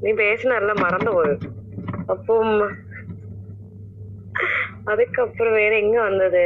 [0.00, 1.50] நீ பேசினார்ல மறந்து போகுது.
[2.06, 2.34] அப்போ
[4.84, 6.44] அதுக்கப்புறம் வேற எங்க வந்தது?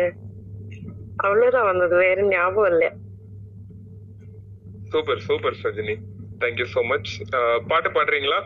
[1.17, 1.97] அவ்வளவுதான் வந்தது.
[1.97, 2.93] வேற ஞாபகம் இல்ல.
[4.89, 5.95] Super super Sajini.
[6.41, 7.13] Thank you so much
[7.69, 8.41] பாட்டு பாடுறீங்களா?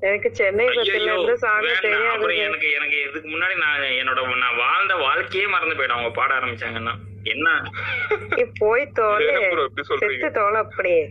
[0.00, 1.66] எனக்கு சென்னை பத்தில இருந்து சாமி.
[1.82, 2.36] தெரியாது.
[2.36, 5.96] எனக்கு எனக்கு இதுக்கு முன்னாடி நான் என்னோட நான் வாழ்ந்த வாழ்க்கையே மறந்து போயிடும்.
[5.98, 6.94] அவங்க பாட ஆரம்பிச்சாங்கன்னா.
[7.24, 7.48] என்ன?
[8.58, 9.34] போய் தோலை?
[10.02, 11.02] செத்து தோலை அப்படியே.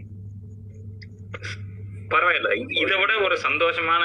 [2.13, 2.51] பரவாயில்ல.
[2.83, 4.03] இதை விட ஒரு சந்தோஷமான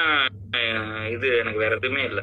[1.13, 2.21] இது எனக்கு வேற எதுவுமே இல்ல.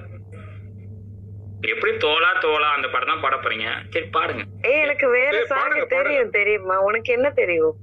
[1.73, 3.68] எப்படி தோலா தோலா அந்த படம் தான் பாட போறீங்க?
[3.95, 4.45] சரி பாடுங்க.
[4.68, 6.77] ஏய் எனக்கு வேற சாங் தெரியும் தெரியுமா?
[6.79, 7.77] உனக்கு என்ன தெரியும்?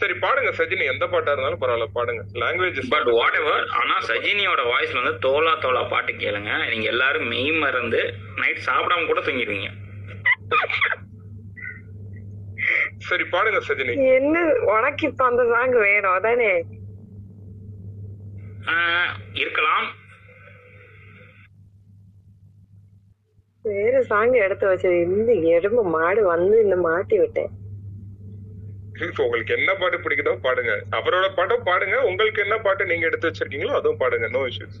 [0.00, 0.84] சரி பாடுங்க சஜினி.
[0.92, 2.22] எந்த பாட்டா இருந்தாலும் பரவாயில்ல பாடுங்க.
[2.42, 6.70] லாங்குவேஜ் பட் வாட் எவர் ஆனா சஜினியோட வாய்ஸ்ல வந்து தோலா தோலா பாட்டு கேளுங்க.
[6.70, 8.00] நீங்க எல்லாரும் மெய் மறந்து
[8.36, 9.70] நைட் சாப்பிடாம கூட தூங்கிடுவீங்க.
[13.08, 13.94] சரி பாடுங்க சஜினி.
[14.16, 14.36] என்ன
[14.74, 16.52] உனக்கு இப்ப அந்த சாங் வேணும் அதானே?
[19.42, 19.86] இருக்கலாம்.
[23.64, 24.98] வேற சாங் எடுத்து வச்சது.
[25.16, 27.50] இந்த எறும்பு மாடு வந்து இந்த மாட்டி விட்டேன்.
[29.24, 30.72] உங்களுக்கு என்ன பாட்டு பிடிக்குதோ பாடுங்க.
[30.98, 31.96] அவரோட பாட்டும் பாடுங்க.
[32.10, 34.28] உங்களுக்கு என்ன பாட்டு நீங்க எடுத்து வச்சிருக்கீங்களோ அதுவும் பாடுங்க.
[34.36, 34.78] நோ இஷ்யூஸ்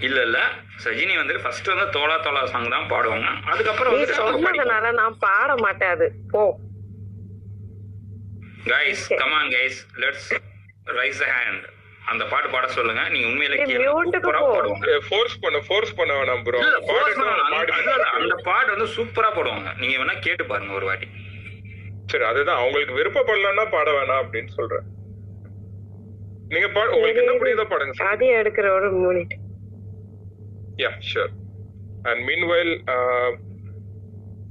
[0.00, 0.38] இல்ல இல்ல.
[0.84, 3.24] சஜினி வந்து ஃபர்ஸ்ட் வந்து தோலா தோலா சாங் தான் பாடுவாங்க.
[3.44, 6.12] அதுக்கப்புறம் வந்து சொன்னதுனால நான் பாட மாட்டேன் அது.
[6.30, 6.58] போ.
[8.64, 10.30] Guys come on guys let's
[10.84, 11.64] raise the hand
[12.04, 13.08] அந்த பாட்டு பாட சொல்லுங்க.
[13.08, 16.58] நீங்க உண்மையில கேளுங்க ஃபோர்ஸ் பண்ண ஃபோர்ஸ் பண்ண வேணாம் ப்ரோ.
[18.12, 19.74] அந்த- பாட்டு வந்து சூப்பரா பாடுவாங்க.
[19.78, 21.06] நீங்க வேணா கேட்டு பாருங்க ஒரு வாட்டி.
[22.06, 22.58] சரி அதுதான்.
[22.58, 24.82] அவங்களுக்கு விருப்பப்படலன்னா பாட வேணாம் அப்படின்னு சொல்றேன்.
[26.48, 29.34] நீங்க பாடு உங்களுக்கு என்ன பிடிக்குதோ பாடுங்க அதையும் எடுக்கிற ஒரு minute
[30.76, 31.32] yeah sure
[32.02, 32.74] and meanwhile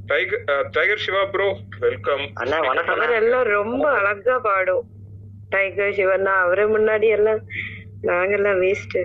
[0.05, 2.99] tiger tiger Shiva bro welcome அண்ணா வணக்கம்.
[2.99, 4.85] அவர் எல்லாம் ரொம்ப அழகா பாடும்.
[5.49, 7.41] டைகர் சிவன் அவரு முன்னாடி எல்லாம்
[8.03, 8.97] நாங்கெல்லாம் waste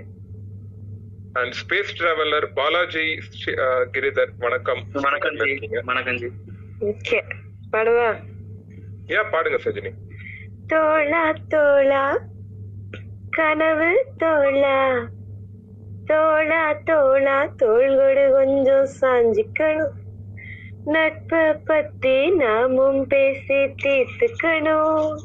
[1.32, 4.84] and space traveller Balaji Sri- அஹ், கிரிதர் வணக்கம்.
[4.92, 5.36] வணக்கம்.
[5.84, 6.28] வணக்கம் ஜி.
[6.80, 7.18] ஓகே.
[7.72, 8.08] பாடுவா?
[9.06, 9.92] யா பாடுங்க சஜினி.
[10.66, 12.04] தோளா தோளா.
[13.30, 14.78] கனவு தோளா.
[16.10, 19.90] தோளா தோளா தோள்கொடு கொஞ்சம் சாஞ்சிக்கணும்.
[20.84, 25.16] நட்பை பத்தி நாமும் பேசி தீர்த்துக்கணும்.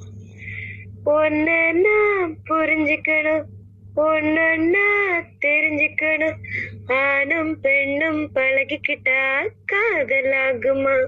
[1.06, 2.00] ஒன்னா
[2.50, 3.44] புரிஞ்சுக்கணும்
[3.96, 4.90] ஒன்னா
[5.46, 6.38] தெரிஞ்சுக்கணும்.
[6.88, 11.06] ஆணும் பெண்ணும் பழகிக்கிட்டா காதலாகுமா?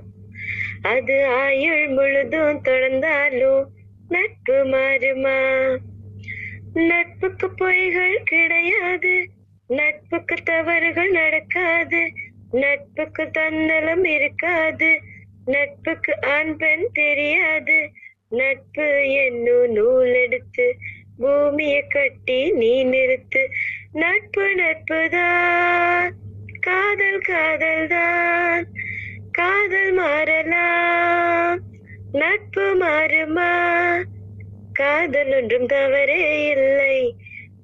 [0.82, 3.66] அது ஆயுள் முழுதும் தொடர்ந்தாலும்
[4.10, 5.78] நட்பு மாறுமா?
[6.74, 9.28] நட்புக்கு பொய்கள் கிடையாது
[9.68, 12.12] நட்புக்கு தவறுகள் நடக்காது.
[12.52, 15.00] நட்புக்கு தன்னலம் இருக்காது.
[15.46, 17.90] நட்புக்கு ஆண் பெண் தெரியாது.
[18.30, 20.76] நட்பு என்னும் நூல் எடுத்து
[21.18, 23.48] பூமியை கட்டி நீ நிறுத்து.
[23.92, 26.10] நட்பு நட்புதான்.
[26.60, 28.68] காதல் காதல் தான்
[29.32, 31.60] காதல் மாறலாம்.
[32.12, 34.04] நட்பு மாறுமா?
[34.74, 37.16] காதல் ஒன்றும் தவறே இல்லை.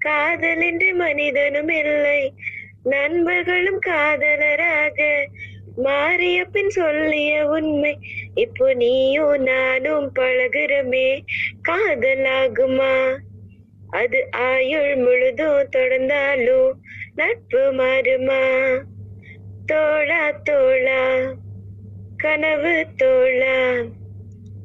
[0.03, 2.21] காதல் என்று மனிதனும் இல்லை.
[2.83, 4.99] நண்பர்களும் காதலராக
[5.77, 7.93] மாறிய பின் சொல்லிய உண்மை
[8.35, 11.07] இப்போ நீயும் நானும் பழகுறமே
[11.69, 12.95] காதலாகுமா?
[13.93, 16.69] அது ஆயுள் முழுதும் தொடர்ந்தாலும்
[17.15, 18.43] நட்பு மாறுமா?
[19.67, 21.03] தோழா தோழா
[22.19, 23.57] கனவு தோழா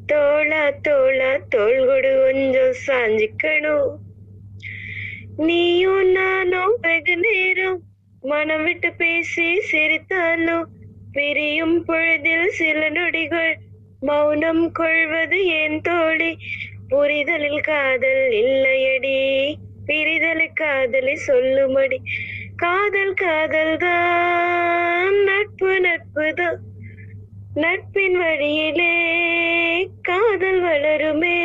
[0.08, 3.90] தோழா தோழா தோள் கொடு கொஞ்சம் சாஞ்சிக்கணும்.
[5.38, 7.82] நீயும் நானும் வெகு நேரம்
[8.22, 10.64] மனம் விட்டு பேசி சிரித்தாலும்
[11.12, 13.52] பிரியும் பொழுதில் சில நொடிகள்
[14.00, 16.36] மௌனம் கொள்வது என் தோழி?
[16.88, 19.18] புரிதலில் காதல் இல்லையடி
[19.86, 21.98] பிரிதலை காதலி சொல்லுமடி.
[22.56, 26.58] காதல் காதல் தான் நட்பு நட்பு தான்
[27.54, 28.94] நட்பின் வழியிலே
[30.02, 31.38] காதல் வளருமே.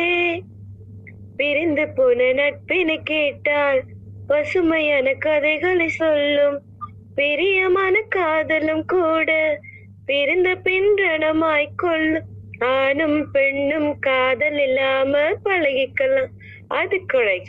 [1.36, 3.82] பிரிந்து போன நட்பினை கேட்டால்
[4.26, 6.62] பசுமையான கதைகளை சொல்லும்
[7.14, 9.58] பிரியமான காதலும் கூட
[10.06, 12.32] பிரிந்த பின்றணமாய் கொள்ளும்.
[12.58, 16.28] ஆணும் பெண்ணும் காதல் இல்லாம பழகிக்கலாம்.
[16.68, 17.42] அது கொலை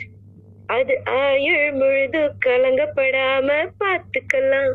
[0.66, 4.74] அது ஆயுள் முழுது கலங்கப்படாம பார்த்துக்கலாம்.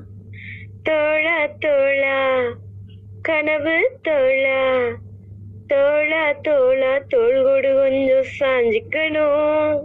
[0.89, 2.53] தோழா தோழா.
[3.21, 4.91] கனவு தோழா.
[5.71, 9.81] தோழ தோழ தோள்கொடு கொஞ்சம் சாஞ்சிக்கணும்.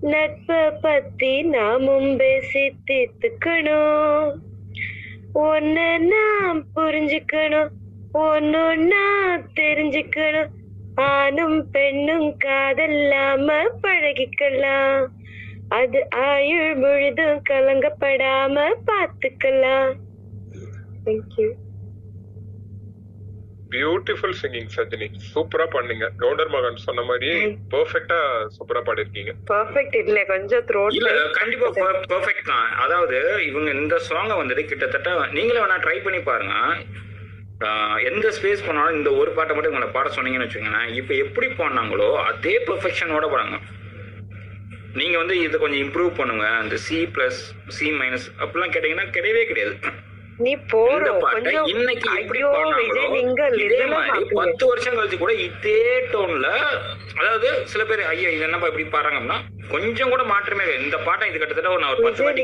[0.00, 4.34] நட்ப பத்தி நாமும் பேசி தீர்த்துக்கணும்
[5.32, 7.70] ஒன்னு நாம் புரிஞ்சுக்கணும்
[8.14, 9.06] ஒன்னொன்னா
[9.60, 10.50] தெரிஞ்சுக்கணும்.
[10.94, 13.48] ஆணும் பெண்ணும் காதல்லாம
[13.82, 15.06] பழகிக்கலாம்.
[15.68, 19.92] அது ஆயுள் முழுதும் கலங்கப்படாம பாத்துக்கலாம்
[21.04, 21.48] தேங்க்யூ
[23.74, 26.06] பியூட்டிஃபுல் சிங்கிங் சஜினி சூப்பரா பண்ணீங்க.
[26.22, 27.30] கவுண்டர் மகன் சொன்ன மாதிரி
[27.74, 28.20] பெர்ஃபெக்ட்டா
[28.56, 31.70] சூப்பரா பாடிருக்கீங்க பர்ஃபெக்ட் இல்ல கொஞ்சம் த்ரோட் இல்ல கண்டிப்பா
[32.12, 32.68] பெர்ஃபெக்ட் தான்.
[32.84, 33.18] அதாவது
[33.50, 36.54] இவங்க இந்த சாங்கை வந்துட்டு கிட்டத்தட்ட நீங்களே வேணா ட்ரை பண்ணி பாருங்க.
[38.08, 40.88] எந்த ஸ்பேஸ் பண்ணாலும் இந்த ஒரு பாட்டை மட்டும் உங்களை பாட சொன்னீங்கன்னு வச்சுக்கோங்களேன்.
[41.00, 43.58] இப்போ எப்படி பாடினாங்களோ அதே பெர்ஃபெக்ஷனோட பாடுங்க
[45.00, 46.46] நீங்க வந்து இதை கொஞ்சம் இம்ப்ரூவ் பண்ணுங்க.
[46.62, 47.40] அந்த சி பிளஸ்
[47.76, 49.76] சி மைனஸ் அப்படிலாம் கேட்டீங்கன்னா கிடையவே கிடையாது.
[50.38, 55.80] நீ பாட்டை கொஞ்சம் இன்னைக்கு ஐயோ விஜய் நீங்க இதே மாதிரி பத்து வருஷம் கழிச்சு கூட இதே
[56.12, 56.48] டோன்ல
[57.18, 59.38] அதாவது சில பேர் ஐயா இது என்னப்பா இப்படி அப்படின்னா
[59.70, 62.42] கொஞ்சம் கூட மாற்றமே இந்த பாட்டை இது கிட்டத்தட்ட நான் ஒரு பத்து வாட்டி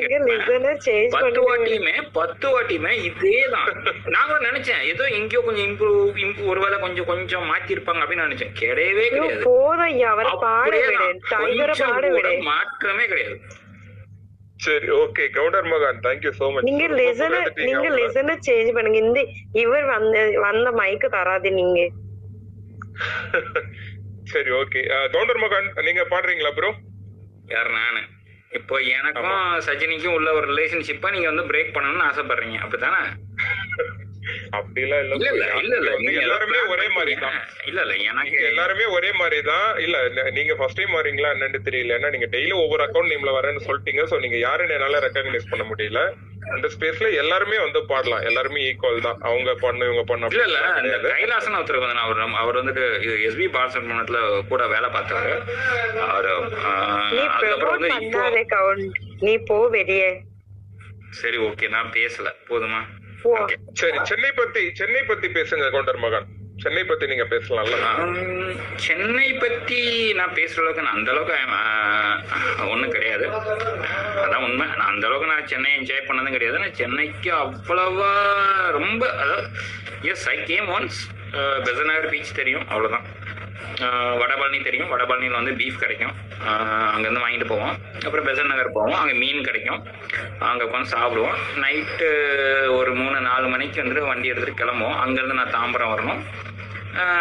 [1.17, 3.67] பத்து வாட்டியுமே பத்து வாட்டியுமே இதே தான்.
[4.15, 4.83] கூட நினைச்சேன்.
[4.89, 8.55] ஏதோ எங்கேயோ கொஞ்சம் இம்ப்ரூவ் இம்ப்ரூவ் ஒருவேளை கொஞ்சம் கொஞ்சம் மாத்திருப்பாங்க அப்படின்னு நினைச்சேன்.
[8.61, 9.43] கிடையவே கிடையாது.
[12.51, 13.37] மாற்றமே கிடையாது.
[14.61, 18.99] சரி ஓகே கவுண்டர் மகன் தேங்க்யூ சோ மச் நீங்க லிசனர் நீங்க லிசனர் சேஞ்ச் பண்ணுங்க.
[19.07, 19.21] இந்த
[19.63, 21.81] இவர் வந்த வந்த மைக்கு தராது நீங்க.
[24.33, 24.81] சரி ஓகே
[25.15, 26.71] கவுண்டர் மகன் நீங்க பாடுறீங்களா ப்ரோ
[27.49, 28.03] யார் நானு?
[28.53, 29.35] இப்போ எனக்கும்
[29.67, 32.57] சஜினிக்கும் உள்ள ஒரு ரிலேஷன்ஷிப்பை நீங்க வந்து பிரேக் பண்ணணும்னு ஆசைப்படுறீங்க.
[32.59, 33.01] அப்படித்தானே?
[34.53, 35.91] அப்படிலாம் இல்ல இல்ல இல்ல
[36.23, 37.13] எல்லாருமே ஒரே மாதிரி.
[37.25, 37.37] தான்.
[37.69, 39.69] இல்ல இல்ல எனக்கு எல்லாருமே ஒரே மாதிரி தான்.
[39.79, 39.97] இல்ல
[40.31, 41.97] நீங்க ஃபர்ஸ்ட் டைம் வரீங்களா என்னன்னு தெரியல.
[41.99, 44.05] ஏன்னா நீங்க டெய்லி ஒவ்வொரு அக்கௌண்ட் நேம்ல வரேன்னு சொல்லிட்டீங்க.
[44.11, 46.03] சோ நீங்க யாருன்னு என்னால ரெக்கக்னைஸ் பண்ண முடியல.
[46.55, 48.23] அந்த ஸ்பேஸ்ல எல்லாருமே வந்து பாடலாம்.
[48.23, 49.19] எல்லாருமே ஈக்குவல் தான்.
[49.23, 50.61] அவங்க பண்ணு இவங்க பண்ணு இல்ல இல்ல.
[50.91, 51.11] இந்த.
[51.15, 52.85] கைலாசன் ஒருத்தர் வந்து அவர் அவர் வந்துட்டு
[53.29, 55.33] எஸ்பி பாலசுப்ரமணியத்துல கூட வேலை பார்த்தாரு.
[56.07, 56.33] அவரு
[57.29, 58.63] அதுக்கப்புறம் வந்து இப்போ
[59.23, 60.11] நீ போ வெளியே.
[61.21, 62.29] சரி ஓகே நான் பேசல.
[62.49, 62.81] போதுமா.
[63.81, 66.29] சரி சென்னை பத்தி சென்னை பத்தி பேசுங்க கவுண்டர் மகன்.
[66.63, 67.77] சென்னை பத்தி நீங்க பேசலாம்ல?
[68.87, 69.79] சென்னை பத்தி
[70.19, 71.37] நான் பேசுற அளவுக்கு நான் அந்த அளவுக்கு
[72.73, 73.27] ஒன்றும் கிடையாது.
[74.25, 74.67] அதான் உண்மை.
[74.79, 76.59] நான் அந்த அளவுக்கு நான் சென்னை என்ஜாய் பண்ணதும் கிடையாது.
[76.65, 78.13] நான் சென்னைக்கு அவ்வளவா
[78.79, 79.49] ரொம்ப அதாவது
[80.13, 81.01] yes I came once
[81.65, 82.67] Besant Nagar beach தெரியும்.
[82.69, 83.07] அவ்வளோதான்
[84.21, 84.91] வடபழனி தெரியும்.
[84.93, 86.15] வடபழனியில் வந்து பீஃப் கிடைக்கும்.
[86.95, 87.75] அங்கேருந்து வாங்கிட்டு போவோம்.
[88.07, 88.99] அப்புறம் பெசன் நகர் போவோம்.
[89.01, 89.81] அங்கே மீன் கிடைக்கும்.
[90.51, 91.37] அங்கே உட்காந்து சாப்பிடுவோம்.
[91.65, 92.09] நைட்டு
[92.79, 94.99] ஒரு மூணு நாலு மணிக்கு வந்துட்டு வண்டி எடுத்துகிட்டு கிளம்புவோம்.
[95.05, 96.23] அங்கேருந்து நான் தாம்பரம் வரணும்.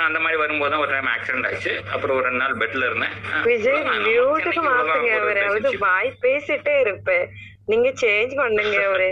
[0.06, 3.14] அந்த மாதிரி வரும்போது தான் ஒரு டைம் ஆக்சிடென்ட் ஆயிடுச்சு அப்புறம் ஒரு ரெண்டு நாள் பெட்ல இருந்தேன்.
[3.50, 5.76] விஜய் மாத்துங்க ஒரு அவரை.
[5.86, 7.28] வாய் பேசிட்டே இருப்பேன்
[7.72, 9.10] நீங்க சேஞ்ச் பண்ணுங்க அவரு.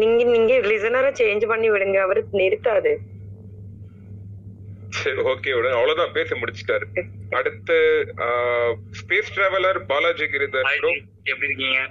[0.00, 1.98] நீங்க நீங்க லிசனரை சேஞ்ச் பண்ணி விடுங்க.
[2.06, 2.92] அவரு நிறுத்தாது
[4.88, 6.84] சரி ஓகே விடுங்க அவ்வளவுதான் பேசி முடிச்சிட்டாரு.
[7.30, 8.06] அடுத்து
[9.00, 10.62] ஸ்பேஸ் டிராவலர் பாலாஜி கிரிதர்.
[11.24, 11.86] எப்படி இருக்கீங்க?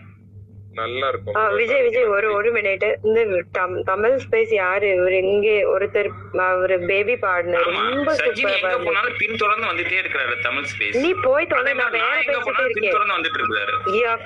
[0.73, 1.55] நல்லா இருக்கும்.
[1.55, 4.95] விஜய் விஜய் ஒரு ஒரு மினிட் இந்த தம்- தமிழ் ஸ்பேஸ் யாரு?
[4.95, 6.09] இவர் இங்கே ஒருத்தர்
[6.61, 7.89] ஒரு பேபி பாடினார் ஆமா.
[7.93, 12.21] ரொம்ப சூப்பரா எங்க போனாலும் பின் தொடர்ந்து வந்துட்டே இருக்கிறாரு தமிழ் ஸ்பேஸ் நீ போய் தொலை நான் வேற
[12.25, 12.91] எங்க பேசிட்டே இருக்கேன்.
[12.91, 14.21] தொடர்ந்து வந்துட்டு இருக்காரு.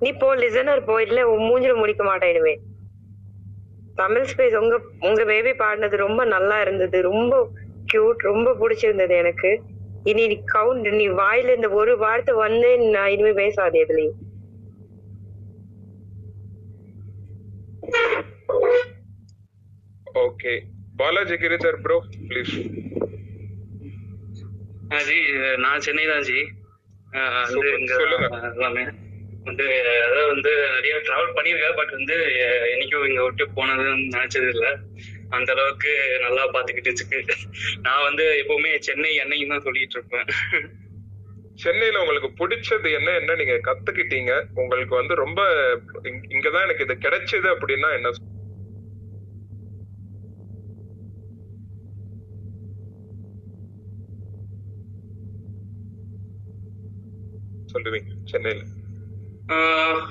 [0.00, 2.58] நீ போ லிசனர் போ இல்ல மூஞ்சில முடிக்க மாட்டேன் இனிமே.
[3.98, 6.98] தமிழ் ஸ்பேஸ் உங்க உங்க பேபி பாடினது ரொம்ப நல்லா இருந்தது.
[7.08, 7.32] ரொம்ப
[7.86, 9.50] கியூட் ரொம்ப பிடிச்சிருந்தது எனக்கு.
[10.04, 14.18] இனி நீ கவுண்ட் நீ வாயில இந்த ஒரு வார்த்தை வந்து நான் இனிமே பேசாதே எதுலயும்
[20.22, 20.52] okay
[20.98, 21.96] Balaji Giridhar bro
[22.28, 22.54] please
[24.90, 25.16] ஆ, ஜி
[25.62, 26.38] நான் சென்னை தான் ஜி.
[28.54, 28.84] எல்லாமே.
[29.48, 29.66] வந்து
[30.04, 32.16] அதாவது வந்து நிறைய டிராவல் பண்ணியிருக்கேன் பட் வந்து
[32.74, 34.66] என்னைக்கும் இங்க விட்டு போனதுன்னு நினைச்சது இல்ல.
[35.30, 36.92] அந்த அளவுக்கு நல்லா பாத்துக்கிட்டு
[37.82, 40.28] நான் வந்து எப்பவுமே சென்னை என்னையும் தான் சொல்லிட்டு இருப்பேன்.
[41.54, 44.32] சென்னையில உங்களுக்கு பிடிச்சது என்ன என்ன நீங்க கத்துக்கிட்டீங்க?
[44.54, 45.40] உங்களுக்கு வந்து ரொம்ப
[46.30, 48.10] இங்கதான் எனக்கு இது கிடைச்சது அப்படின்னா என்ன?
[48.10, 48.26] சொல்-
[57.72, 58.62] சொல்லுவீங்க சென்னையில.
[59.48, 60.06] Uh,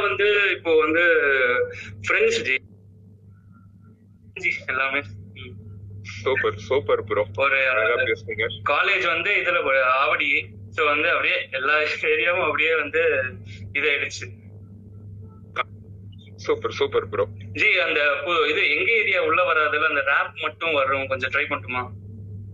[0.00, 0.26] வந்து
[0.56, 1.04] இப்போ வந்து
[2.06, 2.56] ஃப்ரெண்ட்ஸ் ஜி
[4.66, 5.00] எல்லாமே.
[6.18, 7.58] சூப்பர் சூப்பர் ப்ரோ ஒரு
[8.70, 9.58] காலேஜ் வந்து இதுல
[10.02, 10.30] ஆவடி.
[10.76, 11.76] சோ வந்து அப்படியே எல்லா
[12.10, 13.02] ஏரியாவும் அப்படியே வந்து
[13.78, 14.26] இதாயிடுச்சு.
[16.36, 18.00] சூப்பர் சூப்பர் ப்ரோ ஜி அந்த
[18.48, 21.06] இது எங்க ஏரியா உள்ள வராதுல அந்த ரேப் மட்டும் வரும்.
[21.06, 21.82] கொஞ்சம் ட்ரை பண்ணட்டுமா?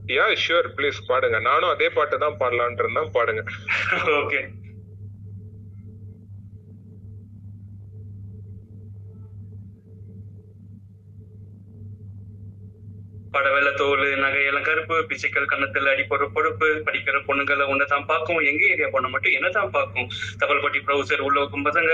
[0.08, 1.38] யா ஷூர் ப்ளீஸ் பாடுங்க.
[1.40, 3.10] நானும் அதே பாட்டு தான் பாடலான் இருந்தேன்.
[3.12, 3.42] பாடுங்க.
[4.20, 4.40] ஓகே
[13.34, 18.44] படவெல்ல தோல் நகையெல்லாம் கருப்பு பிச்சைக்கல் கன்னத்துல அடிப்படுற பொறுப்பு படிக்கிற பொண்ணுங்களை ஒன்னதான் பார்க்கும்.
[18.50, 20.08] எங்க ஏரியா பொண்ணை மட்டும் என்னதான் பார்க்கும்.
[20.42, 21.92] தவல்பட்டி ப்ரௌசர் உள்ள பசங்க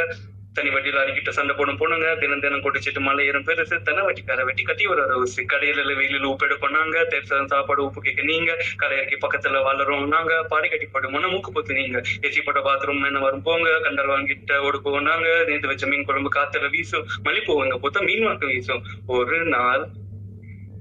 [0.57, 4.62] தனி வட்டியில் அடிக்கிட்ட சண்டை போடும் பொண்ணுங்க தினம் தினம் குடிச்சிட்டு மலை ஏறும் பெருசு தன வட்டிக்கார வெட்டி
[4.62, 8.51] கட்டி ஒரு ரோசு கடையில வெயிலில் உப்பெடு பண்ணாங்க தேர்தல் சாப்பாடு உப்பு கேட்க நீங்க
[8.82, 11.99] கலையறக்கி பக்கத்துல வளரும் நாங்க பாடி கட்டி படுமோன மூக்கு போத்து நீங்க.
[12.26, 16.70] ஏசி போட்ட பாத்ரூம் என்ன வரும் போங்க கண்டல் வாங்கிட்ட ஒடுக்குவோம் நாங்க நேற்று வச்ச மீன் குழம்பு காத்துல
[16.76, 18.82] வீசும் மல்லிப்பூ எங்க பொத்த மீன் வாங்க வீசும்.
[19.18, 19.84] ஒரு நாள்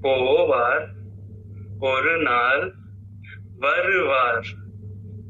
[0.02, 0.86] போவார்
[1.80, 2.72] ஒரு நாள்
[3.58, 4.44] வருவார்.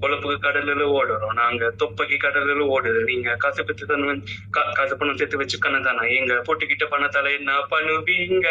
[0.01, 1.33] பொழப்புக்கு கடல்ல ஓடுறோம்.
[1.33, 3.03] நாங்க தொப்பைக்கு கடல்ல ஓடுது.
[3.05, 6.17] நீங்க காசு பெற்று தானே காசு பணம் சேர்த்து வச்சு கண்ண தானே.
[6.17, 8.49] எங்க போட்டுக்கிட்ட பணத்தால என்ன பண்ணுவீங்க?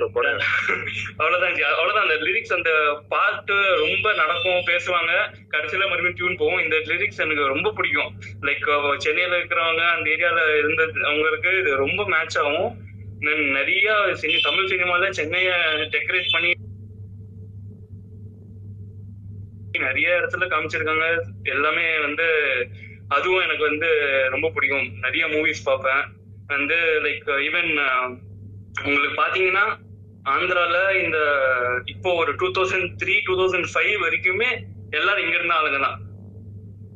[1.16, 2.02] அவ்வளவுதான்.
[2.02, 2.70] அந்த லிரிக்ஸ் அந்த
[3.08, 5.12] பாட்டு ரொம்ப நடக்கும் பேசுவாங்க.
[5.50, 6.62] கடைசியில மறுபடியும் டியூன் போகும்.
[6.62, 8.20] இந்த லிரிக்ஸ் எனக்கு ரொம்ப பிடிக்கும்.
[8.42, 12.84] லைக் சென்னையில இருக்கிறவங்க அந்த ஏரியால இருந்த அவங்களுக்கு இது ரொம்ப மேட்ச் ஆகும்.
[13.18, 15.50] நிறைய சினி தமிழ் சினிமால சென்னைய
[15.94, 16.52] டெக்கரேட் பண்ணி
[19.78, 21.06] நிறைய இடத்துல காமிச்சிருக்காங்க.
[21.42, 22.28] எல்லாமே வந்து
[23.08, 23.88] அதுவும் எனக்கு வந்து
[24.30, 24.88] ரொம்ப பிடிக்கும்.
[25.00, 26.04] நிறைய மூவிஸ் பார்ப்பேன்.
[26.46, 27.70] வந்து லைக் ஈவன்
[28.84, 29.64] உங்களுக்கு பாத்தீங்கன்னா
[30.24, 31.18] ஆந்திரால இந்த
[31.86, 34.50] இப்போ ஒரு two thousand three two thousand five வரைக்குமே
[34.90, 35.98] எல்லாரும் இங்க இருந்த ஆளுங்க தான்.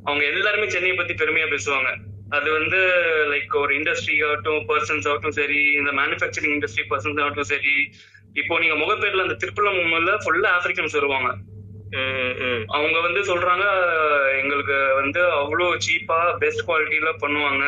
[0.05, 1.91] அவங்க எல்லாருமே சென்னையை பத்தி பெருமையா பேசுவாங்க.
[2.33, 2.81] அது வந்து
[3.33, 7.74] லைக் ஒரு இண்டஸ்ட்ரி ஆகட்டும் பர்சன்ஸ் ஆகட்டும் சரி இந்த மேனுஃபேக்சரிங் இண்டஸ்ட்ரி பர்சன்ஸ் ஆகட்டும் சரி
[8.35, 9.81] இப்போ நீங்க முகப்பேர்ல அந்த திருப்பலம்
[10.24, 11.31] ஃபுல்லா ஆப்பிரிக்கன்ஸ் வருவாங்க.
[12.76, 13.64] அவங்க வந்து சொல்றாங்க
[14.41, 17.64] எங்களுக்கு வந்து அவ்வளோ சீப்பா பெஸ்ட் குவாலிட்டியில பண்ணுவாங்க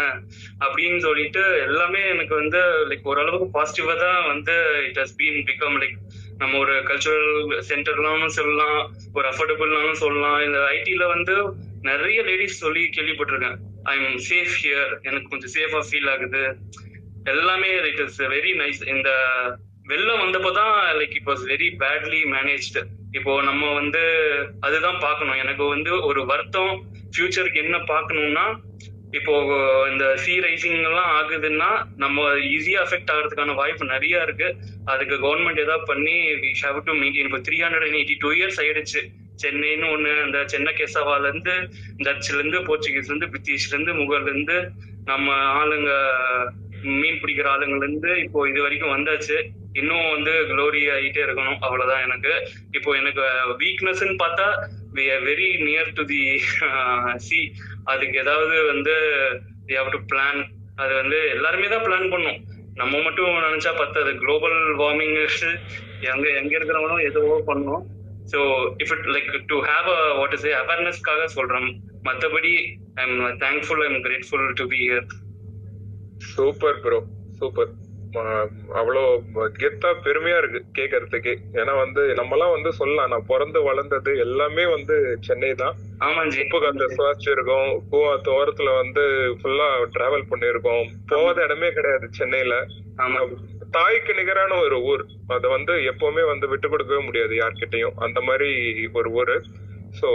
[0.65, 2.61] அப்படின்னு சொல்லிட்டு எல்லாமே எனக்கு வந்து
[2.91, 4.55] லைக் ஓரளவுக்கு பாசிட்டிவா தான் வந்து
[4.89, 5.99] it has been become like
[6.43, 7.33] நம்ம ஒரு கல்ச்சுரல்
[7.71, 8.79] சென்டர்லாம் சொல்லலாம்
[9.17, 10.39] ஒரு அஃபோர்டபுள்னாலும் சொல்லலாம்.
[10.47, 11.35] இந்த ஐடில வந்து
[11.91, 13.59] நிறைய லேடிஸ் சொல்லி கேள்விப்பட்டிருக்கேன்.
[13.93, 16.43] ஐ எம் சேஃப் ஹியர் எனக்கு கொஞ்சம் சேஃபா ஃபீல் ஆகுது.
[17.35, 19.11] எல்லாமே இட் இஸ் வெரி நைஸ் இந்த
[19.91, 22.83] வெளில வந்தப்போ தான் like it was very badly managed
[23.19, 24.03] இப்போ நம்ம வந்து
[24.67, 25.41] அதுதான் பார்க்கணும்.
[25.45, 26.73] எனக்கு வந்து ஒரு வருத்தம்
[27.15, 28.45] ஃபியூச்சருக்கு என்ன பார்க்கணும்னா
[29.19, 29.33] இப்போ
[29.93, 31.71] இந்த சி ரைசிங் எல்லாம் ஆகுதுன்னா
[32.03, 32.23] நம்ம
[32.55, 34.49] ஈஸியா அஃபெக்ட் ஆகிறதுக்கான வாய்ப்பு நிறைய இருக்கு.
[34.93, 36.15] அதுக்கு கவர்மெண்ட் ஏதாவது பண்ணி
[36.63, 39.03] ஹேவ் டு மெயின்டைன் இப்போ three hundred and eighty two years ஆயிடுச்சு.
[39.43, 41.55] சென்னைன்னு ஒண்ணு அந்த சென்னை கேசவால இருந்து
[42.07, 44.57] டச்ல இருந்து போர்ச்சுகீஸ்ல இருந்து பிரிட்டிஷ்ல இருந்து முகல்ல இருந்து
[45.05, 45.29] நம்ம
[45.61, 45.93] ஆளுங்க
[47.01, 49.37] மீன் பிடிக்கிற ஆளுங்கள்ல இருந்து இப்போ இது வரைக்கும் வந்தாச்சு.
[49.81, 51.59] இன்னும் வந்து க்ளோரி ஆகிட்டே இருக்கணும்.
[51.67, 52.33] அவ்வளவுதான் எனக்கு.
[52.77, 53.23] இப்போ எனக்கு
[53.63, 54.49] வீக்னஸ்ன்னு பார்த்தா
[54.97, 56.23] we are very near to the
[57.27, 57.41] sea
[57.93, 58.97] அதுக்கு ஏதாவது வந்து
[59.95, 60.41] டு பிளான்
[60.83, 62.39] அது வந்து எல்லாருமே தான் பிளான் பண்ணும்.
[62.81, 64.11] நம்ம மட்டும் நினைச்சா பத்தாது.
[64.23, 65.17] குளோபல் வார்மிங்
[66.13, 67.83] எங்க எங்க இருக்கிறவங்களும் எதுவோ பண்ணும்.
[68.33, 68.39] So
[68.83, 71.69] if it like to have a what is அவேர்னஸ்க்காக சொல்றேன்.
[72.09, 72.53] மற்றபடி
[73.01, 75.07] I am thankful I am grateful to be here
[76.31, 76.99] super bro
[77.41, 77.73] super
[78.79, 79.03] அவ்வளோ
[79.61, 85.51] கெத்தா பெருமையா இருக்கு கேட்கறதுக்கு ஏன்னா வந்து நம்மலாம் வந்து சொல்லலாம் நான் பிறந்து வளர்ந்தது எல்லாமே வந்து சென்னை
[85.55, 85.77] தான்.
[86.43, 89.05] உப்பு காத்த சுவாச்சிருக்கோம் பூவா தோரத்துல வந்து
[89.41, 92.57] ஃபுல்லா டிராவல் பண்ணிருக்கோம் போகாத இடமே கிடையாது சென்னையில.
[93.77, 95.05] தாய்க்கு நிகரான ஒரு ஊர்.
[95.37, 97.97] அதை வந்து எப்பவுமே வந்து விட்டு கொடுக்கவே முடியாது யார்கிட்டயும்.
[98.07, 98.51] அந்த மாதிரி
[98.93, 99.37] ஒரு ஊரு.
[100.01, 100.09] சோ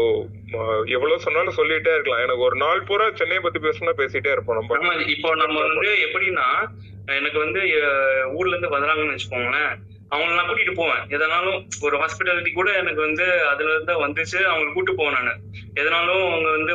[0.95, 2.23] எவ்வளவு சொன்னாலும் சொல்லிட்டே இருக்கலாம்.
[2.25, 4.95] எனக்கு ஒரு நாள் பூரா சென்னையை பத்தி பேசணும்னா பேசிட்டே இருப்போம் நம்ம.
[5.15, 6.47] இப்போ நம்ம வந்து எப்படின்னா
[7.19, 7.61] எனக்கு வந்து
[8.38, 9.75] ஊர்ல இருந்து வர்றாங்கன்னு வச்சுக்கோங்களேன்.
[10.15, 11.01] அவங்கள நான் கூட்டிட்டு போவேன்.
[11.15, 14.38] எதனாலும் ஒரு ஹாஸ்பிட்டாலிட்டி கூட எனக்கு வந்து அதுல இருந்து வந்துச்சு.
[14.51, 15.41] அவங்களை கூட்டு போவேன் நான்.
[15.82, 16.73] எதனாலும் அவங்க வந்து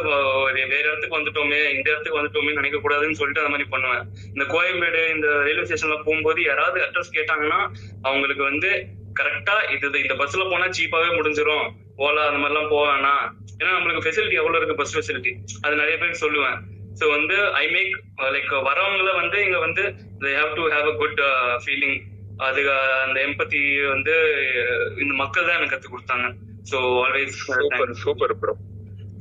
[0.73, 4.05] வேற இடத்துக்கு வந்துட்டோமே இந்த இடத்துக்கு வந்துட்டோமே நினைக்க கூடாதுன்னு சொல்லிட்டு அந்த மாதிரி பண்ணுவேன்.
[4.35, 7.61] இந்த கோயம்பேடு இந்த ரயில்வே ஸ்டேஷன்ல போகும்போது யாராவது அட்ரஸ் கேட்டாங்கன்னா
[8.09, 8.73] அவங்களுக்கு வந்து
[9.19, 11.67] கரெக்டா இது இந்த பஸ்ல போனா சீப்பாவே முடிஞ்சிரும்.
[12.05, 13.25] ஓலா அந்த மாதிரிலாம் போக வேணாம்.
[13.61, 15.33] ஏன்னா நம்மளுக்கு ஃபெசிலிட்டி எவ்வளவு இருக்கு பஸ் ஃபெசிலிட்டி
[15.65, 16.57] அது நிறைய பேருக்கு சொல்லுவேன்.
[17.01, 17.93] ஸோ வந்து ஐ மேக்
[18.37, 19.85] லைக் வரவங்கள வந்து இங்க வந்து
[20.25, 21.21] they have to have a good
[21.65, 21.99] feeling
[22.47, 23.61] அது uh, அந்த எம்பத்தி
[23.95, 24.15] வந்து
[24.63, 26.29] uh, இந்த மக்கள் தான் எனக்கு கத்து கொடுத்தாங்க.
[26.71, 28.55] So always super super bro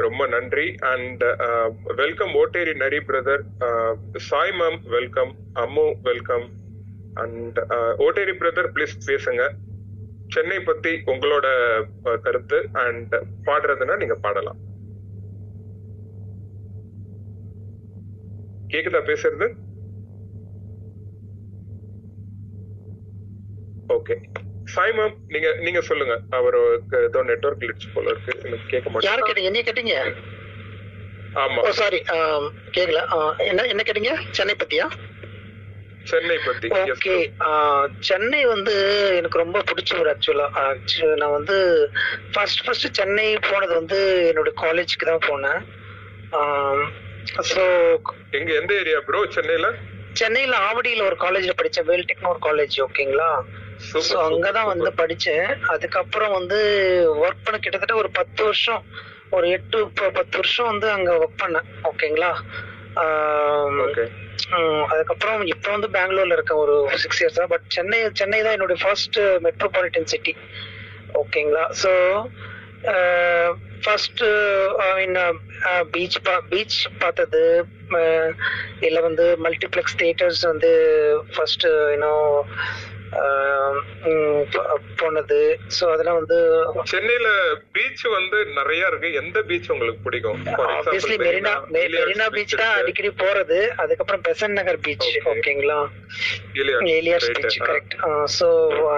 [0.05, 0.67] ரொம்ப நன்றி.
[0.91, 1.23] And
[2.01, 3.43] welcome Otteri Nari brother
[4.29, 5.33] Sai ma'am welcome
[5.63, 6.45] Ammu welcome
[7.23, 7.59] and
[8.05, 9.43] Otteri brother please பேசுங்க.
[10.33, 11.47] சென்னை பத்தி உங்களோட
[12.25, 13.15] கருத்து அண்ட்
[13.47, 14.59] பாடுறதுன்னா நீங்க பாடலாம்.
[18.73, 19.47] கேக்குதா பேசுறது?
[23.95, 24.15] ஓகே
[24.73, 26.15] சாய் மேம் நீங்க நீங்க சொல்லுங்க.
[26.37, 28.33] அவருக்கு ஏதோ நெட்வொர்க் கிளிட்ஸ் போல இருக்கு.
[28.47, 29.49] எனக்கு கேட்க யாரு மாட்டேன் கேட்டீங்க?
[29.51, 29.95] என்ன கேட்டீங்க?
[31.41, 31.61] ஆமா.
[31.79, 31.99] சாரி
[32.75, 33.01] கேக்கல.
[33.51, 34.13] என்ன என்ன கேட்டீங்க?
[34.37, 34.87] சென்னை பத்தியா?
[36.05, 37.15] சென்னை பத்தி ஓகே
[38.01, 38.73] சென்னை வந்து
[39.17, 40.47] எனக்கு ரொம்ப பிடிச்ச ஒரு ஆக்சுவலா
[41.21, 41.57] நான் வந்து
[42.33, 43.99] ஃபர்ஸ்ட் ஃபர்ஸ்ட் சென்னை போனது வந்து
[44.29, 45.61] என்னோட காலேஜ்க்கு தான் போனேன்.
[47.51, 47.63] ஸோ
[48.37, 49.67] எங்க எந்த ஏரியா ப்ரோ சென்னையில?
[50.13, 53.29] சென்னையில ஆவடியில ஒரு காலேஜ்ல படிச்சேன் வேல்டெக்னு ஒரு காலேஜ் ஓகேங்களா
[53.89, 54.89] ஸோ அங்கதான் வந்து.
[55.01, 55.45] படிச்சேன்.
[55.73, 56.59] அதுக்கப்புறம் வந்து
[57.23, 58.83] ஒர்க் பண்ண கிட்டத்தட்ட ஒரு பத்து வருஷம்
[59.31, 59.77] ஒரு எட்டு
[60.17, 62.31] பத்து வருஷம் வந்து அங்க ஒர்க் பண்ணேன் ஓகேங்களா
[64.89, 70.05] அதுக்கப்புறம் இப்போ வந்து பெங்களூர்ல இருக்கேன் ஒரு சிக்ஸ் இயர்ஸா பட் சென்னை சென்னை தான் என்னுடைய ஃபர்ஸ்ட் மெட்ரோபாலிட்டன்
[70.05, 70.33] சிட்டி
[71.13, 71.91] ஓகேங்களா so
[73.83, 74.23] first
[74.83, 75.17] I mean
[75.91, 77.43] beach பா பீச் பார்த்தது
[78.79, 80.71] இல்லை வந்து மல்டிப்ளெக்ஸ் தியேட்டர்ஸ் வந்து
[81.35, 82.25] ஃபர்ஸ்ட் இன்னும்
[85.01, 85.39] போனது.
[85.77, 86.37] ஸோ அதெல்லாம் வந்து
[86.91, 87.27] சென்னையில
[87.75, 89.09] பீச் வந்து நிறைய இருக்கு.
[89.13, 90.39] எந்த பீச் உங்களுக்கு பிடிக்கும்?
[90.67, 92.75] ஆப்வியஸ்லி மெரினா மெரினா பீச் தான்.
[92.79, 93.59] அடிக்கடி போறது.
[93.83, 95.09] அதுக்கப்புறம் பெசன் நகர் பீச்.
[95.33, 95.79] ஓகேங்களா?
[96.95, 97.59] Elliot's beach.
[97.61, 97.95] கரெக்ட்
[98.37, 98.47] ஸோ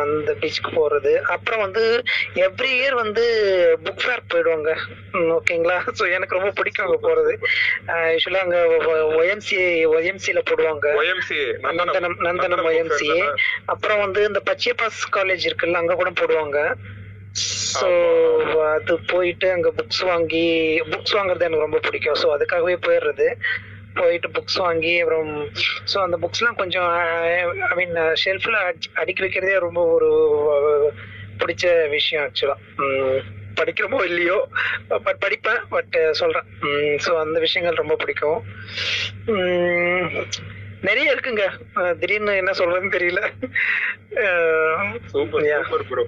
[0.02, 1.14] அந்த பீச்சுக்கு போறது.
[1.36, 1.84] அப்புறம் வந்து
[2.48, 3.26] எவ்ரி இயர் வந்து
[3.86, 4.70] புக் ஃபேர் போயிடுவாங்க.
[5.38, 5.78] ஓகேங்களா?
[6.00, 7.34] ஸோ எனக்கு ரொம்ப பிடிக்கும் அங்க போறது.
[8.14, 8.60] யூஸ்வலா அங்க
[9.22, 10.88] ஒஎம்சிஏ ஒஎம்சில போடுவாங்க.
[11.68, 12.18] நந்தனம்.
[12.20, 13.20] நந்தனம் ஒஎம்சிஏ
[13.74, 16.58] அப்புறம் வந்து இந்த பச்சையப்பாஸ் காலேஜ் இருக்குல்ல அங்க கூட போடுவாங்க.
[17.74, 17.88] ஸோ
[18.72, 20.46] அது போயிட்டு அங்க புக்ஸ் வாங்கி
[20.92, 22.20] புக்ஸ் வாங்குறது எனக்கு ரொம்ப பிடிக்கும்.
[22.22, 23.28] ஸோ அதுக்காகவே போயிடுறது
[24.00, 25.32] போயிட்டு புக்ஸ் வாங்கி அப்புறம்
[25.92, 26.88] ஸோ அந்த புக்ஸ்லாம் கொஞ்சம்
[27.70, 28.60] ஐ மீன் ஷெல்ஃபில்
[29.02, 30.10] அடுக்கி வைக்கிறதே ரொம்ப ஒரு
[31.42, 33.22] பிடிச்ச விஷயம் ஆக்சுவலாக
[33.60, 34.38] படிக்கிறமோ இல்லையோ?
[35.06, 36.48] பட் படிப்பேன் பட் சொல்கிறேன்
[37.06, 38.40] ஸோ அந்த விஷயங்கள் ரொம்ப பிடிக்கும்.
[40.84, 41.44] நிறைய இருக்குங்க.
[42.02, 43.22] திடீர்னு என்ன சொல்றதுன்னு தெரியல.
[45.14, 45.50] சூப்பர்.
[45.64, 46.06] சூப்பர் ப்ரோ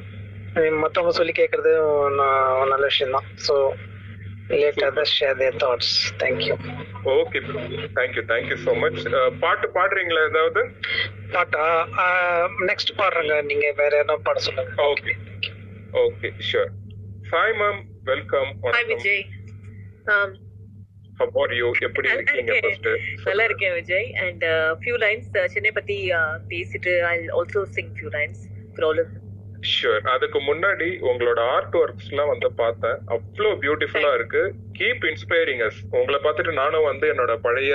[0.82, 1.71] மற்றவங்க சொல்லி கேட்கறது
[2.69, 3.55] நல்ல விஷயம் தான் so
[4.51, 6.55] let other share their thoughts thank you
[7.13, 7.61] okay bro
[7.97, 8.99] thank you thank you so much
[9.41, 10.61] பாட்டு பாடுறீங்களா ஏதாவது?
[11.34, 11.63] பாட்டா?
[12.69, 13.36] நெக்ஸ்ட் பாடுறேங்க.
[13.49, 14.73] நீங்க வேற என்ன பாட சொல்லுங்க.
[14.91, 15.13] Okay
[16.03, 16.71] okay sure
[17.32, 19.23] Sai ma'am welcome hi Vijay
[23.28, 23.76] நல்லா இருக்கேன்.
[23.76, 24.09] Vijay.
[24.26, 24.43] And
[24.82, 28.41] few lines Chennai பத்தி uh, பேசிட்டு I also sing few lines
[29.74, 34.41] sure அதுக்கு முன்னாடி உங்களோட ஆர்ட் ஒர்க்ஸ் எல்லாம் வந்து பார்த்தேன் அவ்வளோ பியூட்டிஃபுல்லா இருக்கு.
[34.80, 37.74] கீப் இன்ஸ்பைரிங் அஸ் உங்களை பார்த்துட்டு நானும் வந்து என்னோட பழைய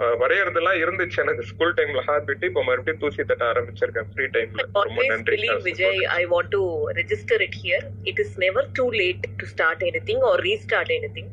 [0.00, 1.18] அஹ், வரையறதெல்லாம் இருந்துச்சு.
[1.22, 4.08] எனக்கு ஸ்கூல் டைம்ல ஹாபிட் இப்போ மறுபடியும் தூசி தட்ட ஆரம்பிச்சிருக்கேன்.
[4.10, 5.36] ஃப்ரீ டைம்ல ரொம்ப நன்றி
[5.68, 6.62] Vijay, I want to
[6.92, 7.80] register it here.
[8.04, 11.28] It is never too late to start anything or restart anything.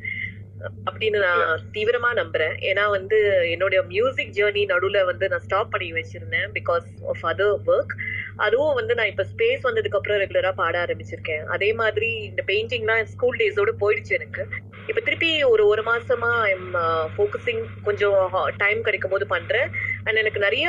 [0.90, 2.56] அப்படின்னு நான் தீவிரமா நம்புறேன்.
[2.70, 3.18] ஏன்னா வந்து
[3.52, 7.96] என்னுடைய மியூசிக் ஜேர்னி நடுவுல வந்து நான் ஸ்டாப் பண்ணி வச்சிருந்தேன் பிகாஸ் ஆஃப் அதர் ஒர்க்
[8.36, 11.44] அதுவும் வந்து நான் இப்ப ஸ்பேஸ் வந்ததுக்கு அப்புறம் ரெகுலரா பாட ஆரம்பிச்சிருக்கேன்.
[11.46, 14.46] அதே மாதிரி இந்த பெயிண்டிங்லாம் ஸ்கூல் டேஸோட போயிடுச்சு எனக்கு.
[14.88, 16.72] இப்ப திருப்பி ஒரு ஒரு மாசமா ஐம்
[17.18, 19.70] ஃபோக்கஸிங் கொஞ்சம் டைம் கிடைக்கும் போது பண்றேன்.
[20.06, 20.68] அண்ட் எனக்கு நிறைய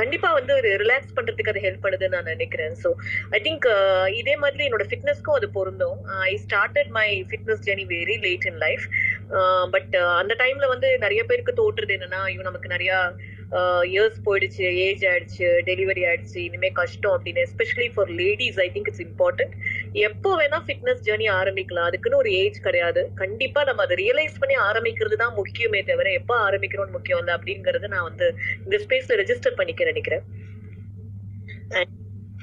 [0.00, 2.74] கண்டிப்பா வந்து ரிலாக்ஸ் பண்றதுக்கு அது ஹெல்ப் பண்ணுதுன்னு நான் நினைக்கிறேன்.
[2.82, 2.88] ஸோ
[3.36, 3.66] ஐ திங்க்
[4.20, 5.98] இதே மாதிரி என்னோட ஃபிட்னஸ்க்கும் அது பொருந்தும்.
[6.30, 8.84] I started my fitness journey very late in life
[9.76, 12.92] but அந்த டைம்ல வந்து நிறைய பேருக்கு தோற்றுறது என்னன்னா ஐயோ நமக்கு நிறைய
[13.94, 17.42] இயர்ஸ் போயிடுச்சு ஏஜ் ஆயிடுச்சு டெலிவரி ஆயிடுச்சு இனிமே கஷ்டம் அப்படின்னு.
[17.48, 19.54] Especially for ladies I think it's important
[20.06, 21.88] எப்போ வேணா ஃபிட்னஸ் ஜேர்னி ஆரம்பிக்கலாம்.
[21.88, 23.02] அதுக்குன்னு ஒரு ஏஜ் கிடையாது.
[23.14, 28.08] கண்டிப்பா நம்ம அதை ரியலைஸ் பண்ணி ஆரம்பிக்கிறது தான் முக்கியமே தவிர எப்போ ஆரம்பிக்கிறோம்னு முக்கியம் இல்லை அப்படிங்கறத நான்
[28.10, 28.28] வந்து
[28.64, 30.24] இந்த ஸ்பேஸ்ல ரெஜிஸ்டர் பண்ணிக்க நினைக்கிறேன்.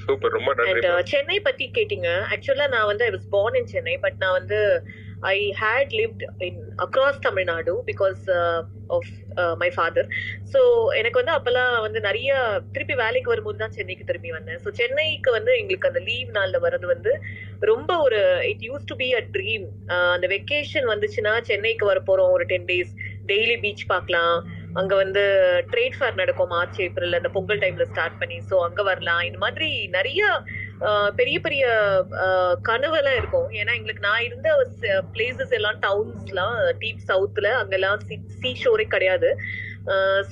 [0.06, 0.32] சூப்பர்.
[0.32, 2.10] ரொம்ப நன்றி அண்ட் சென்னை பத்தி கேட்டீங்க.
[2.34, 4.60] ஆக்சுவலா நான் வந்து I was born in Chennai but நான் வந்து
[5.24, 8.22] I had lived in across Tamil Nadu because
[8.90, 9.12] of
[9.58, 10.08] my father
[10.54, 10.60] so
[11.00, 12.32] எனக்கு வந்து அப்போல்லாம் வந்து நிறைய
[12.74, 14.60] திருப்பி வேலைக்கு வரும்போது தான் சென்னைக்கு திரும்பி வந்தேன்.
[14.64, 17.12] ஸோ சென்னைக்கு வந்து எங்களுக்கு அந்த லீவ் நாளில் வர்றது வந்து
[17.62, 18.20] ரொம்ப ஒரு
[18.52, 19.66] it used to be a dream
[20.16, 22.92] அந்த வெக்கேஷன் வந்துச்சுன்னா சென்னைக்கு வர போகிறோம் ஒரு டென் டேஸ்
[23.30, 24.36] டெய்லி பீச் பார்க்கலாம்.
[24.76, 25.24] அங்க வந்து
[25.72, 29.24] ட்ரேட் ஃபேர் நடக்கும் மார்ச் ஏப்ரல் அந்த பொங்கல் டைம்ல ஸ்டார்ட் பண்ணி ஸோ அங்க வரலாம்.
[29.30, 30.22] இந்த மாதிரி நிறைய
[31.20, 31.64] பெரிய பெரிய
[32.70, 33.50] கனவெல்லாம் இருக்கும்.
[33.60, 34.50] ஏன்னா எங்களுக்கு நான் இருந்த
[35.16, 38.02] பிளேசஸ் எல்லாம் டவுன்ஸ்லாம் டீப் சவுத்தில் அங்கெல்லாம்
[38.42, 39.30] சீ ஷோரே கிடையாது.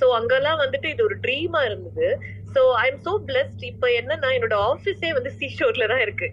[0.00, 2.08] ஸோ அங்கெல்லாம் வந்துட்டு இது ஒரு ட்ரீமா இருந்தது.
[2.54, 6.28] So I am so blessed இப்போ என்னன்னா என்னோட ஆஃபீஸே வந்து சீ ஷோர்ல தான் இருக்கு.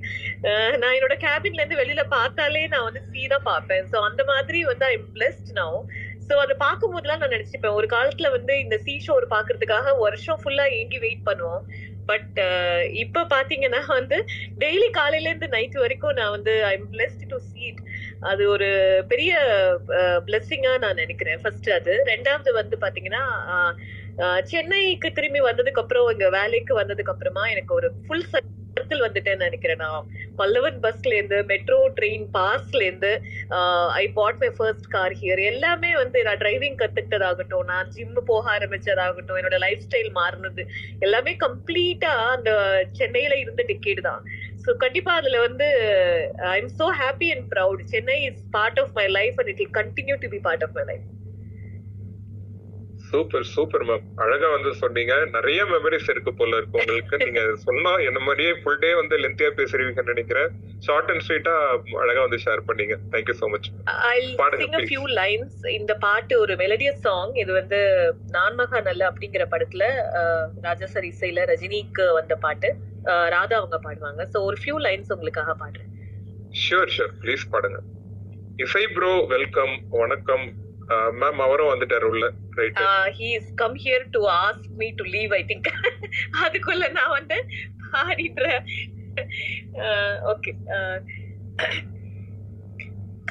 [0.82, 3.84] நான் என்னோட கேபின்ல இருந்து வெளியில பார்த்தாலே நான் வந்து சீ தான் பார்ப்பேன்.
[3.92, 5.80] ஸோ அந்த மாதிரி வந்து ஐ எம் பிளஸ்ட் நான்
[6.30, 7.76] ஸோ அதை பார்க்கும் போதெல்லாம் நான் நினைச்சுப்பேன்.
[7.80, 11.64] ஒரு காலத்துல வந்து இந்த சீ ஷோர் பாக்குறதுக்காக வருஷம் ஃபுல்லா ஏங்கி வெயிட் பண்ணுவோம்.
[12.08, 14.18] பட் uh, இப்ப பாத்தீங்கன்னா வந்து
[14.58, 17.82] டெய்லி காலையில இருந்து நைட் வரைக்கும் நான் வந்து I am blessed to see it
[18.24, 18.70] அது ஒரு
[19.08, 19.32] பெரிய
[19.98, 21.40] uh, பிளெஸ்ஸிங்கா நான் நினைக்கிறேன்.
[21.42, 21.94] ஃபர்ஸ்ட் அது.
[22.08, 23.74] ரெண்டாவது வந்து பாத்தீங்கன்னா ஆஹ்,
[24.52, 30.08] சென்னைக்கு திரும்பி வந்ததுக்கு அப்புறம் இங்க வேலைக்கு வந்ததுக்கு அப்புறமா எனக்கு ஒரு ஃபுல் சர்க்கிள் வந்துட்டேன்னு நினைக்கிறேன் நான்.
[30.40, 33.12] பல்லவன் பஸ்ல இருந்து மெட்ரோ ட்ரெயின் பாஸ்ல இருந்து
[34.02, 39.40] I bought my first car here எல்லாமே வந்து நான் டிரைவிங் கத்துக்கிட்டதாகட்டும் நான் ஜிம் போக ஆரம்பிச்சதாகட்டும்
[39.40, 40.66] என்னோட லைஃப் ஸ்டைல் மாறினது.
[41.08, 42.52] எல்லாமே கம்ப்ளீட்டா அந்த
[43.00, 44.24] சென்னையில இருந்த டிக்கெட் தான்.
[44.64, 45.68] ஸோ கண்டிப்பா அதுல வந்து
[46.54, 50.18] I am so happy and proud Chennai is part of my life and it'll continue
[50.24, 51.06] to be part of my life
[53.10, 55.14] super super ma'am அழகா வந்து சொன்னீங்க.
[55.36, 57.18] நிறைய மெமரிஸ் இருக்கு போல இருக்கு உங்களுக்கு.
[57.24, 60.50] நீங்க சொன்னா என்ன மாதிரியே ஃபுல் டே வந்து லென்த்தியா பேசுறீங்கன்னு நினைக்கிறேன்.
[60.80, 61.54] ஷார்ட் அண்ட் ஸ்வீட்டா
[62.00, 62.96] அழகா வந்து ஷேர் பண்ணீங்க.
[63.12, 63.70] தேங்க்யூ சோ மச்
[64.08, 64.90] I'll பாடுங்க, sing a please.
[64.90, 65.56] few lines.
[65.72, 67.80] இந்த பாட்டு ஒரு மெலடியஸ் சாங் இது வந்து
[68.32, 69.84] நான்மகா நல்ல அப்படிங்கிற படத்துல
[70.20, 72.72] அஹ், ராஜாசர் இசையில ரஜினிக்கு வந்த பாட்டு.
[73.30, 74.24] ராதா அவங்க பாடுவாங்க.
[74.34, 75.92] சோ ஒரு ஃபியூ லைன்ஸ் உங்களுக்காக பாடுறேன்.
[76.68, 77.80] ஷூர் ஷூர் ப்ளீஸ் பாடுங்க.
[78.58, 80.46] இசை ப்ரோ வெல்கம் வணக்கம்.
[81.22, 82.26] மேம் அவரும் வந்துட்டார் உள்ள.
[82.60, 82.80] Right
[83.20, 85.70] he is come here to ask me to leave I think
[86.44, 87.38] அதுக்குள்ள நான் வந்து
[87.92, 88.64] பாடிடுறேன்.
[90.32, 90.52] ஓகே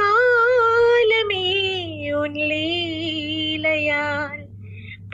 [0.00, 1.44] காலமே
[2.20, 4.44] உன் லீலையால்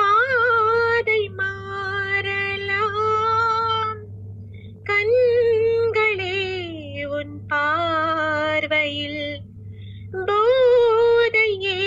[0.01, 3.01] பாதை மாறலாம்.
[4.91, 6.41] கண்களே
[7.19, 9.25] உன் பார்வையில்
[10.29, 11.79] போதையே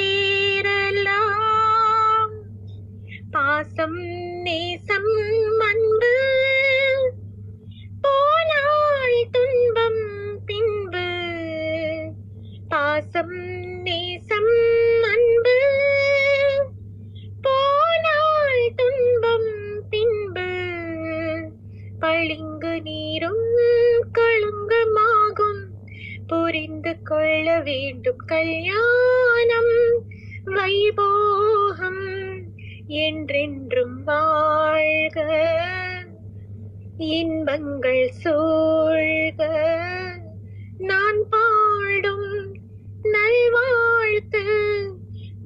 [0.66, 2.32] பெறலாம்
[3.32, 3.98] பாசம்
[4.42, 6.16] நேசம் அன்பு.
[8.02, 11.08] போனால் துன்பம் பின்பு.
[12.68, 13.36] பாசம்
[13.82, 14.56] நேசம்
[15.04, 15.60] அன்பு.
[17.42, 20.50] போனால் துன்பம் பின்பு.
[22.00, 23.56] பளிங்கு நீரும்
[24.14, 25.66] கழுங்கமாகும்.
[26.28, 29.85] புரிந்து கொள்ள வேண்டும் கல்யாணம்.
[30.46, 32.04] வைபோகம்
[32.88, 35.18] என்றென்றும் வாழ்க.
[36.98, 39.42] இன்பங்கள் சூழ்க.
[40.78, 42.56] நான் பாடும்
[43.04, 44.44] நல்வாழ்த்து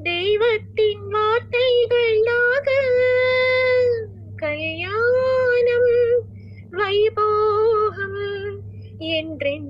[0.03, 2.67] தெய்வத்தின் வார்த்தைகளாக
[4.35, 6.21] கல்யாணம்
[6.71, 8.61] வைபோகம்
[8.97, 9.68] என்றென்றும்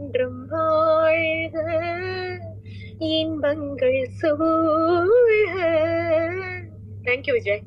[3.07, 5.57] இன்பங்கள் சூழ்க.
[7.03, 7.61] Thank you Vijay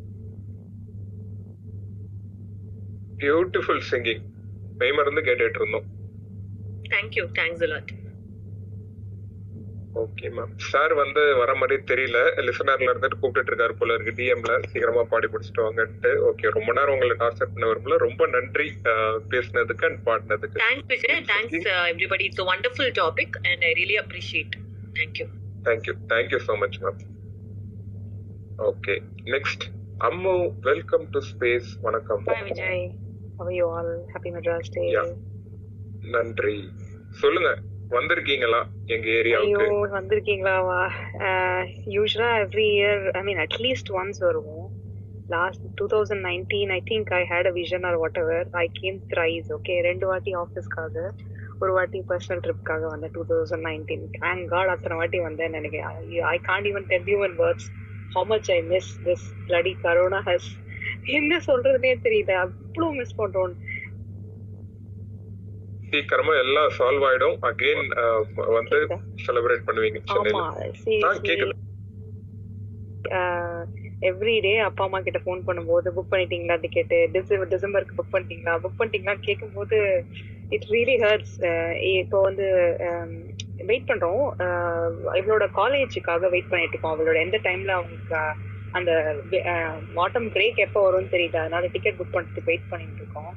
[3.19, 4.23] beautiful singing
[4.79, 5.89] மெய்மறந்து கேட்டுட்டு இருந்தோம்
[6.91, 7.93] thank you thanks a lot
[10.03, 12.19] okay ma'am sir வந்து வர மாதிரி தெரியல.
[12.49, 14.15] லிசனர்ல இருந்துட்டு கூப்பிட்டு இருக்காரு போல இருக்கு.
[14.19, 16.11] டிஎம்ல சீக்கிரமா பாடி முடிச்சுட்டு வாங்கன்ட்டு.
[16.29, 17.97] ஓகே ரொம்ப நேரம் உங்களை டார்ச்சர் பண்ண விரும்பல.
[18.07, 18.67] ரொம்ப நன்றி
[19.33, 20.59] பேசுனதுக்கு and பாடினதுக்கு.
[20.65, 24.57] Thanks thanks everybody it's wonderful topic and I really appreciate
[24.97, 25.27] thank you
[25.67, 27.01] thank you thank you so much ma'am
[28.65, 28.95] okay
[29.35, 29.65] next
[30.01, 30.35] Ammu
[30.69, 32.79] welcome to space வணக்கம் Hi Vijay,
[33.39, 33.91] how are you all?
[34.15, 34.87] Happy Madras Day.
[34.97, 35.11] Yeah.
[36.15, 36.57] நன்றி
[37.21, 37.51] சொல்லுங்க.
[37.91, 38.61] வந்திருக்கீங்களா?
[38.95, 40.79] எங்க ஏரியாவுக்கு ஐயோ வந்திருக்கீங்களாவா
[41.95, 44.69] usually every year I mean at least once வருவோம்.
[45.29, 49.51] Last two thousand nineteen I think I had a vision or whatever I came thrice
[49.59, 51.05] okay ரெண்டு வாட்டி ஆஃபீஸ்க்காக
[51.63, 55.89] ஒரு வாட்டி பர்சனல் ட்ரிப்காக வந்தேன் two thousand nineteen thank god அத்தனை வாட்டி வந்தேன் நினைக்கிறேன்.
[56.33, 57.69] I can't even tell you in words
[58.13, 60.51] how much I miss this bloody corona has
[61.19, 62.33] என்ன சொல்றதுனே தெரியல.
[62.45, 63.55] அவ்வளோ மிஸ் பண்றோம்.
[65.93, 67.37] சீக்கிரமா எல்லாம் சால்வ் ஆயிடும்.
[67.49, 67.83] அகைன்
[68.59, 68.79] வந்து
[69.27, 70.01] செலிப்ரேட் பண்ணுவீங்க.
[70.13, 70.43] சென்னையில.
[71.27, 71.55] கேக்குது.
[74.03, 76.55] எவ்ரி டே அப்பா அம்மா கிட்ட ஃபோன் பண்ணும்போது புக் பண்ணிட்டீங்களா?
[76.65, 78.55] டிக்கெட்டு டிசம்பர் டிசம்பருக்கு புக் பண்ணிட்டீங்களா?
[78.65, 79.15] புக் பண்ணிட்டீங்களா?
[79.27, 79.77] கேட்கும்போது
[80.53, 81.35] இட் ரியலி ஹர்ட்ஸ்
[81.93, 82.47] இப்போ வந்து
[83.71, 84.23] வெயிட் பண்றோம்.
[85.21, 86.95] இவளோட காலேஜுக்காக வெயிட் பண்ணிட்டு இருக்கோம்.
[86.95, 88.21] அவளோட எந்த டைம்ல அவங்களுக்கு
[88.75, 88.91] அந்த
[89.97, 91.39] வாட்டம் பிரேக் எப்போ வரும்னு தெரியல.
[91.45, 93.33] அதனால டிக்கெட் புக் பண்ணுறதுக்கு வெயிட் பண்ணிட்டு இருக்கோம்.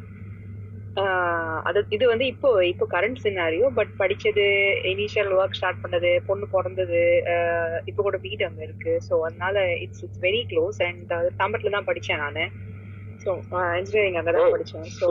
[1.68, 4.46] அது இது வந்து இப்போ இப்போ கரண்ட் சினாரியோ பட் படிச்சது
[4.92, 7.02] இனிஷியல் ஒர்க் ஸ்டார்ட் பண்ணது பொண்ணு பிறந்தது
[7.90, 8.94] இப்போ கூட வீடு அங்க இருக்கு.
[9.08, 11.04] ஸோ அதனால it's it's very close and
[11.40, 12.42] தாம்பரத்துல தான் படிச்சேன் நான்.
[13.22, 13.30] ஸோ
[13.80, 15.10] இன்ஜினியரிங் அங்கே தான் படித்தேன் so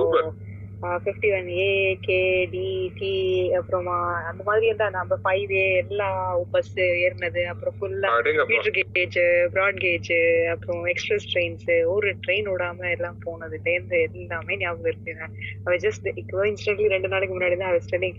[1.05, 1.69] fifty one A
[2.07, 2.19] K
[2.53, 2.67] T
[2.99, 3.13] T
[3.59, 3.97] அப்புறமா
[4.31, 6.09] அந்த மாதிரி தான் நம்ம ஃபைவ் ஏ எல்லா
[6.55, 8.11] பஸ் ஏறினது அப்புறம் ஃபுல்லா.
[8.53, 9.19] மீட்டர் கேஜ்
[9.55, 10.13] ப்ராட் கேஜ்
[10.55, 15.15] அப்புறம் எக்ஸ்பிரஸ் ட்ரெயின்ஸ் ஒரு ட்ரெயின் விடாம எல்லாம் போனதுலேருந்து எல்லாமே ஞாபகம் இருக்கு.
[15.67, 18.19] அவ ஜஸ்ட் இப்போ இன்ஸ்டன்ட்லி ரெண்டு நாளைக்கு முன்னாடி தான் அவ ஸ்டெல்லிங்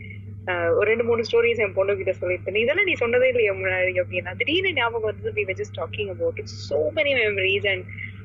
[0.78, 3.94] ஒரு ரெண்டு மூணு ஸ்டோரிஸ் என் பொண்ணு கிட்ட சொல்லிட்டு இதெல்லாம் நீ சொன்னதே இல்லையா முன்னாடி?
[4.02, 4.34] அப்படின்னா.
[4.42, 6.50] திடீர்னு ஞாபகம் வந்து we were just talking about it.
[6.70, 7.84] So many memories and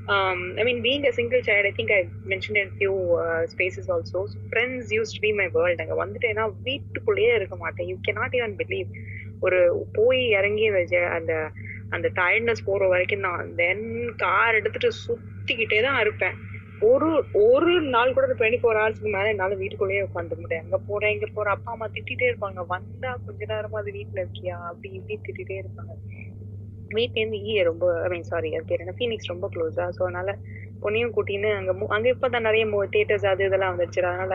[0.09, 0.33] Mm-hmm.
[0.33, 3.89] um, I mean, being a single child, I think I mentioned in few uh, spaces
[3.89, 4.27] also.
[4.27, 5.81] So friends used to be my world.
[5.81, 7.89] அங்க வந்துட்டேன்னா வீட்டுக்குள்ளேயே இருக்க மாட்டேன்.
[7.89, 8.89] You cannot even believe.
[9.39, 11.33] ஒரு போய் இறங்கி வச்ச அந்த
[11.89, 13.85] அந்த டயர்ட்னஸ் போற வரைக்கும் நான் தென்
[14.17, 16.37] கார் எடுத்துட்டு சுத்திக்கிட்டே தான் இருப்பேன்.
[16.91, 20.65] ஒரு ஒரு நாள் கூட டுவெண்ட்டி ஃபோர் ஹவர்ஸ்க்கு மேலே என்னால வீட்டுக்குள்ளேயே உட்காந்து முடியாது.
[20.65, 22.67] அங்கே போறேன் இங்க போறேன் அப்பா அம்மா திட்டிட்டே இருப்பாங்க.
[22.75, 24.57] வந்தா கொஞ்ச நேரமா அது வீட்டுல இருக்கியா?
[24.71, 25.93] அப்படி இப்படி திட்டிட்டே இருப்பாங்க.
[26.91, 28.95] வீட்லேருந்து ஈய ரொம்ப ஐ மீன் சாரி அது பேர் என்ன?
[28.99, 30.31] ஃபீனிக்ஸ் ரொம்ப க்ளோஸா ஸோ அதனால
[30.83, 34.01] பொண்ணையும் கூட்டின்னு அங்க அங்க இப்பதான் நிறைய தியேட்டர்ஸ் அது இதெல்லாம் வந்துருச்சு.
[34.05, 34.35] அதனால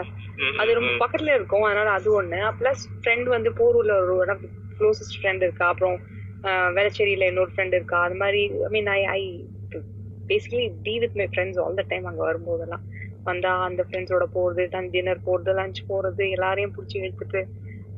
[0.58, 1.66] அது ரொம்ப பக்கத்துல இருக்கும்.
[1.66, 2.40] அதனால அது ஒண்ணு.
[2.60, 4.36] பிளஸ் ஃப்ரெண்ட் வந்து போரூர்ல ஒரு
[4.80, 5.68] க்ளோசஸ்ட் ஃப்ரெண்ட் இருக்கா.
[5.74, 5.98] அப்புறம்
[6.78, 8.00] வேளச்சேரியில இன்னொரு ஃப்ரெண்ட் இருக்கா.
[8.08, 9.22] அது மாதிரி I mean I I
[10.30, 12.84] basically be with my friends all the time அங்க வரும்போதெல்லாம்.
[13.26, 17.42] வந்தா அந்த ஃப்ரெண்ட்ஸோட போறது டன் டின்னர் போறது லஞ்ச் போறது எல்லாரையும் பிடிச்சி இழுத்துட்டு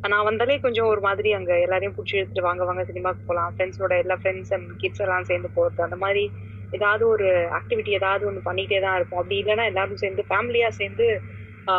[0.04, 4.16] நான் வந்தாலே கொஞ்சம் ஒரு மாதிரி அங்க எல்லாரையும் பிடிச்சி எடுத்துட்டு வாங்க வாங்க சினிமாக்கு போகலாம் ஃப்ரெண்ட்ஸோட எல்லா
[4.20, 6.24] ஃப்ரெண்ட்ஸ் அண்ட் கிட்ஸ் எல்லாம் சேர்ந்து போறது அந்த மாதிரி
[6.74, 7.28] ஏதாவது ஒரு
[7.58, 9.22] ஆக்டிவிட்டி ஏதாவது ஒன்று பண்ணிட்டே தான் இருப்போம்.
[9.22, 11.06] அப்படி இல்லைன்னா எல்லாரும் சேர்ந்து ஃபேமிலியா சேர்ந்து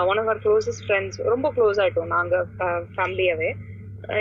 [0.07, 2.37] one of our closest friends ரொம்ப க்ளோஸ் ஆயிட்டோம் நாங்க
[2.95, 3.51] ஃபேமிலியாவே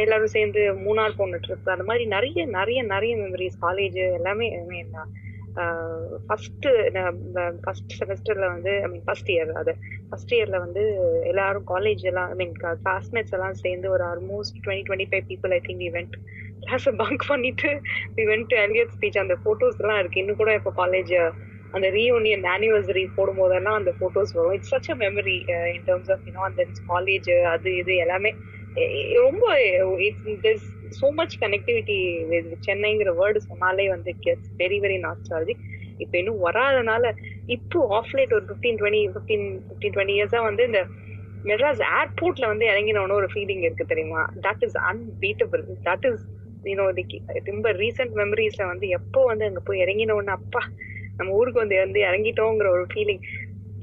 [0.02, 4.82] எல்லாரும் சேர்ந்து மூணார் போன ட்ரிப் அந்த மாதிரி நிறைய நிறைய நிறைய மெமரிஸ் காலேஜ் எல்லாமே ஐ
[6.26, 6.72] ஃபஸ்ட்டு
[7.64, 9.74] ஃபர்ஸ்ட் செமஸ்டரில் வந்து ஐ மீன் ஃபர்ஸ்ட் இயர் அது.
[10.10, 10.84] ஃபஸ்ட் இயரில் வந்து
[11.32, 15.62] எல்லாரும் காலேஜ் எல்லாம் ஐ மீன் கிளாஸ்மேட்ஸ் எல்லாம் சேர்ந்து ஒரு almost twenty twenty five people I
[15.68, 16.16] think even
[16.64, 17.72] கிளாஸை பங்க் பண்ணிட்டு
[18.24, 20.22] இவெண்ட் எலியட் ஸ்பீச் அந்த ஃபோட்டோஸ் எல்லாம் இருக்கு.
[20.24, 21.14] இன்னும் கூட இப்போ காலேஜ்
[21.74, 24.53] அந்த ரீயூனியன் ஆனிவர்சரி போடும் போதெல்லாம் அந்த ஃபோட்டோஸ் வரும்.
[24.58, 25.38] It's such a memory
[25.74, 28.32] in terms of you know அந்த காலேஜ் அது இது எல்லாமே
[29.18, 29.46] ரொம்ப
[30.00, 30.68] இட்ஸ்
[31.00, 31.98] சோ மச் கனெக்டிவிட்டி
[32.68, 35.56] சென்னைங்கிற வேர்டு சொன்னாலே வந்து கெட்ஸ் வெரி வெரி நாஸ்டாலஜி
[35.98, 37.06] இப்போ இன்னும் வராதனால
[37.48, 40.82] இப்போ ஆஃப்லைட் ஒரு fifteen twenty fifteen fifteen twenty இயர்ஸா வந்து இந்த
[41.44, 44.22] மெட்ராஸ் ஏர்போர்ட்ல வந்து இறங்கினோன்னு ஒரு ஃபீலிங் இருக்கு தெரியுமா?
[44.42, 46.24] That is unbeatable that is
[46.64, 46.86] you know
[47.46, 50.62] ரொம்ப ரீசெண்ட் மெமரிஸ்ல வந்து எப்போ வந்து அங்க போய் இறங்கினோன்னு அப்பா
[51.18, 53.22] நம்ம ஊருக்கு வந்து வந்து இறங்கிட்டோங்கிற ஒரு feeling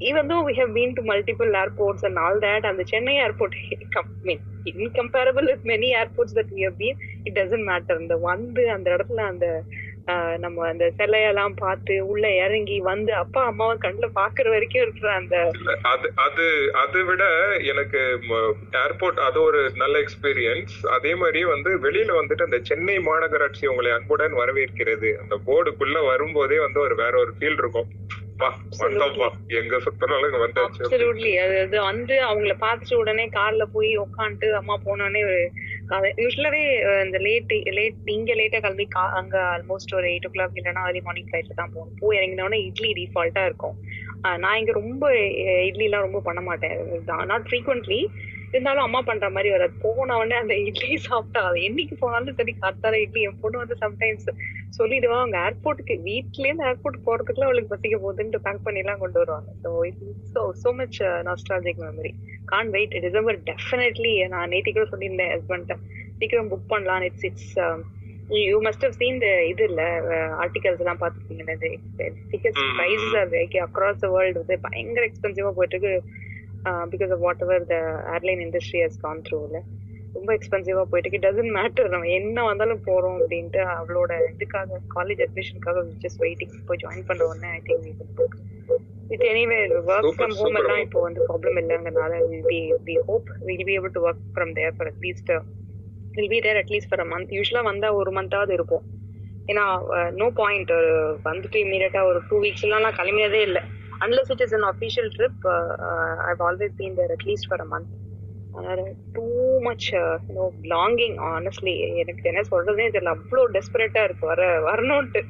[0.01, 3.53] even though we have been to multiple airports and all that and the chennai airport
[3.95, 4.39] I mean,
[4.77, 7.97] incomparable with many airports that we have been it doesn't matter.
[8.01, 9.47] இந்த வந்து அந்த இடத்துல அந்த
[10.07, 15.35] ஆஹ், நம்ம அந்த சிலையெல்லாம் பார்த்து உள்ள இறங்கி வந்து அப்பா அம்மாவை கண்ணுல பாக்குற வரைக்கும் இருக்கிற அந்த
[15.91, 17.23] அது அது அதை விட
[17.71, 18.01] எனக்கு
[18.83, 24.35] ஏர்போர்ட் அது ஒரு நல்ல எக்ஸ்பீரியன்ஸ் அதே மாதிரி வந்து வெளியில வந்துட்டு அந்த சென்னை மாநகராட்சி உங்களை அன்புடன்
[24.41, 25.11] வரவேற்கிறது.
[25.23, 27.89] அந்த போர்டுக்குள்ள வரும்போதே வந்து ஒரு வேற ஒரு ஃபீல் இருக்கும்.
[28.37, 28.47] பா
[28.79, 29.27] வந்தோம்ப்பா
[29.57, 34.75] எங்க சுத்தினாலும் இங்க வந்தாச்சு அப்சல்யூட்லி அது அது வந்து அவங்கள பார்த்துட்டு உடனே கார்ல போய் உட்காந்துட்டு அம்மா
[34.85, 35.39] போனோடனே ஒரு
[36.17, 36.61] யூஸ்வலாவே
[37.05, 41.01] இந்த லேட் லேட் இங்க லேட்டா கிளம்பி கா- அங்க ஆல்மோஸ்ட் ஒரு எயிட் ஓ கிளாக் இல்லைன்னா ஏர்லி
[41.01, 41.97] மார்னிங் ஃபிளைட்ல தான் போகணும்.
[41.99, 43.75] போய் இறங்கினோடனே இட்லி டிஃபால்ட்டா இருக்கும்.
[44.37, 45.03] நான் இங்க ரொம்ப
[45.65, 46.77] இட்லி எல்லாம் ரொம்ப பண்ண மாட்டேன்.
[47.25, 47.99] நாட் ஃப்ரீக்வெண்ட்லி
[48.49, 49.73] இருந்தாலும் அம்மா பண்ற மாதிரி வராது.
[49.81, 54.27] போன உடனே அந்த இட்லி சாப்பிட்டா அது என்னைக்கு போனாலும் சரி காத்தால இட்லி என் பொண்ணு வந்து சம்டைம்ஸ்
[54.73, 59.49] சொல்லிடுவா அவங்க ஏர்போர்ட்டுக்கு வீட்ல இருந்து ஏர்போர்ட் போறதுக்குள்ள அவளுக்கு பசிக்க போகுதுன்ட்டு பேக் பண்ணி எல்லாம் கொண்டு வருவாங்க.
[60.33, 62.11] So so much nostalgic memory
[62.45, 65.73] can't wait December definitely நான் நேத்தி கூட சொல்லியிருந்தேன் ஹஸ்பண்ட்
[66.19, 67.05] சீக்கிரம் புக் பண்ணலாம்.
[67.09, 67.53] It's it's
[68.45, 69.81] you must have seen the இது இல்ல
[70.43, 71.55] ஆர்டிகல்ஸ் எல்லாம் பார்த்துருக்கீங்க
[72.31, 73.33] tickets prices are
[73.67, 75.95] across the world வந்து பயங்கர எக்ஸ்பென்சிவா போயிட்டு இருக்கு
[76.93, 77.77] because of whatever the
[78.15, 79.59] airline industry has gone த்ரூல
[80.15, 81.25] ரொம்ப எக்ஸ்பென்சிவா போயிட்டு இருக்கு.
[81.25, 87.07] டசன்ட் மேட்டர் நம்ம என்ன வந்தாலும் போறோம் அப்படின்ட்டு அவளோட இதுக்காக காலேஜ் அட்மிஷனுக்காக ஜஸ்ட் வெயிட்டிங் போய் ஜாயின்
[87.07, 87.87] பண்ற உடனே I think
[89.09, 89.57] it anyway
[89.89, 90.55] work from home.
[90.61, 92.13] எல்லாம் இப்போ வந்து problem இல்லைங்கிறனால
[92.45, 95.31] we we hope will be able to work from there for at least
[96.15, 98.85] will be there at least for a month usually வந்தா ஒரு மந்தாவது இருப்போம்
[99.47, 99.63] ஏன்னா
[100.19, 100.71] no point
[101.25, 103.61] வந்துட்டு இமீடியட்டா ஒரு டூ வீக்ஸ் எல்லாம் நான் கிளம்பினதே இல்லை.
[104.01, 105.45] Unless it is an official trip
[106.29, 107.91] I've always been there at least for a month
[109.15, 109.25] too
[109.65, 113.13] much you know belonging honestly எனக்கு என்ன சொல்றதுனே தெரியல.
[113.17, 114.25] அவ்வளோ டெஸ்பரேட்டா இருக்கு.
[114.31, 115.21] வர வரணும்ட்டு.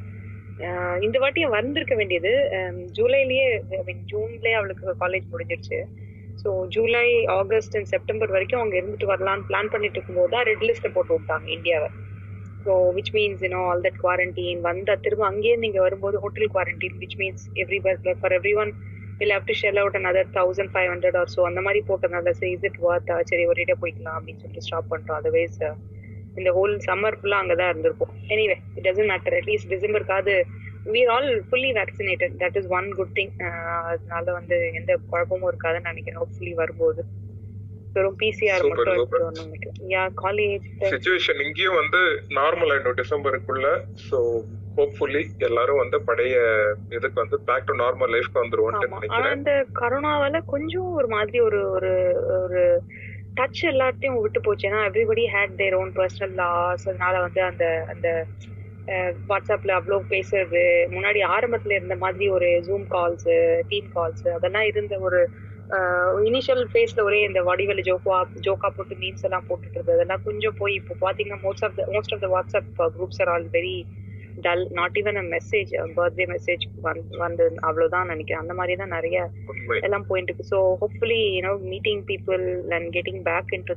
[1.05, 3.47] இந்த வாட்டியும் வந்திருக்க வேண்டியது um, ஜூலைலயே
[3.77, 5.79] ஐ மீன் ஜூன்லயே அவளுக்கு காலேஜ் முடிஞ்சிருச்சு.
[6.39, 7.07] So July
[7.39, 11.47] August and September வரைக்கும் அவங்க இருந்துட்டு வரலாம்னு பிளான் பண்ணிட்டு இருக்கும்போது தான் ரெட் லிஸ்ட்ல போட்டு விட்டாங்க
[11.57, 11.89] இந்தியாவை.
[12.65, 17.17] So which means you know all that quarantine வந்தா திரும்ப அங்கேயே நீங்க வரும்போது hotel quarantine which
[17.21, 17.79] means every
[18.21, 18.71] for every one
[19.19, 22.51] will have to shell out another thousand five hundred or so அந்த மாதிரி போட்டனால சரி
[22.55, 25.17] இஸ் இட் ஒர்த் சரி ஒரேடியா போய்க்கலாம் அப்படின்னு சொல்லிட்டு ஸ்டாப் பண்றோம்.
[25.21, 25.59] அதர்வைஸ்
[26.39, 28.13] இந்த ஹோல் சம்மர் ஃபுல்லா அங்கதான் இருந்திருப்போம்.
[28.33, 30.33] Anyway it doesn't matter at least டிசம்பருக்காவது
[30.95, 33.31] we all fully vaccinated that is one good thing
[33.91, 36.19] அதனால வந்து எந்த குழப்பமும் இருக்காதுன்னு நினைக்கிறேன்.
[36.23, 37.03] ஹோப்ஃபுல்லி வரும்போது.
[37.95, 39.77] வெறும் பிசிஆர் மட்டும் வரணும்னு நினைக்கிறேன்.
[39.93, 42.01] யா காலேஜ் சுச்சுவேஷன் இங்கேயும் வந்து
[42.39, 42.99] நார்மல் ஆயிடும்.
[43.01, 43.67] டிசம்பருக்குள்ள
[44.07, 44.19] ஸோ
[44.77, 46.35] ஹோப்ஃபுல்லி எல்லாரும் வந்து பழைய
[46.97, 49.37] இதுக்கு வந்து பேக் டு நார்மல் லைஃப்க்கு வந்துருவோம்னு நினைக்கிறேன்.
[49.37, 51.91] இந்த கொரோனாவால கொஞ்சம் ஒரு மாதிரி ஒரு ஒரு
[52.37, 52.61] ஒரு
[53.37, 54.67] டச் எல்லாத்தையும் விட்டு போச்சு.
[54.69, 57.63] ஏன்னா everybody had their own personal loss அதனால வந்து அந்த
[57.93, 58.07] அந்த
[59.29, 60.63] வாட்ஸ்அப்ல அவ்வளோ பேசுறது.
[60.95, 63.29] முன்னாடி ஆரம்பத்துல இருந்த மாதிரி ஒரு ஜூம் கால்ஸ்
[63.71, 65.19] டீம் கால்ஸ் அதெல்லாம் இருந்த ஒரு
[66.25, 68.17] இனிஷியல் ஃபேஸ்ல ஒரே இந்த வடிவெளி ஜோக்கா
[68.47, 69.97] ஜோக்கா போட்டு மீம்ஸ் எல்லாம் போட்டுட்டு இருந்தது.
[69.97, 73.47] அதெல்லாம் கொஞ்சம் போய் இப்போ பாத்தீங்கன்னா most of the most of the WhatsApp groups are all
[73.55, 73.75] very
[74.37, 76.63] dull not even a message birthday message
[77.17, 78.43] வந்து அவ்வளவுதான் நினைக்கிறேன்.
[78.43, 79.17] அந்த மாதிரி தான் நிறைய
[79.87, 80.49] எல்லாம் போயிட்டு இருக்கு.
[80.51, 82.43] So hopefully you know meeting people
[82.77, 83.75] and getting back in to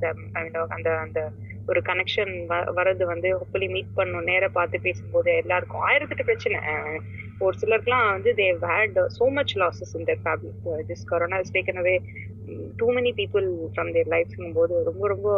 [0.76, 1.20] அந்த அந்த
[1.68, 2.32] ஒரு கனெக்ஷன்
[2.78, 5.84] வரது வந்து ஹோப்ஃபுல்லி மீட் பண்ணும் நேரா பார்த்து பேசும்போது எல்லாருக்கும்.
[5.88, 6.60] ஆயிரத்தெட்டு பிரச்சனை.
[7.46, 10.52] ஒரு சிலருக்குலாம் வந்து they had so much losses இந்த family
[10.88, 11.96] this corona is taken away
[12.80, 15.28] too many people from their லைஃப்ங்கும் போது ரொம்ப ரொம்ப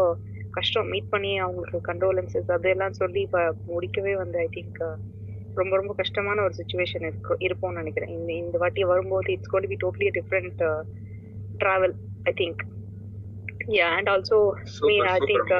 [0.51, 4.81] கஷ்டம் மீட் பண்ணி அவங்களுக்கு கண்ட்ரோலன்சஸ் அதெல்லாம் சொல்லி இப்போ முடிக்கவே வந்து ஐ திங்க்
[5.57, 8.13] ரொம்ப ரொம்ப கஷ்டமான ஒரு சுச்சுவேஷன் இருக்கு இருப்போம்னு நினைக்கிறேன்.
[8.19, 10.63] இந்த இந்த வாட்டி வரும்போது it's gotta be totally different
[11.63, 11.95] travel
[12.27, 12.63] I think
[13.79, 14.39] yeah and also
[14.89, 15.53] me I think.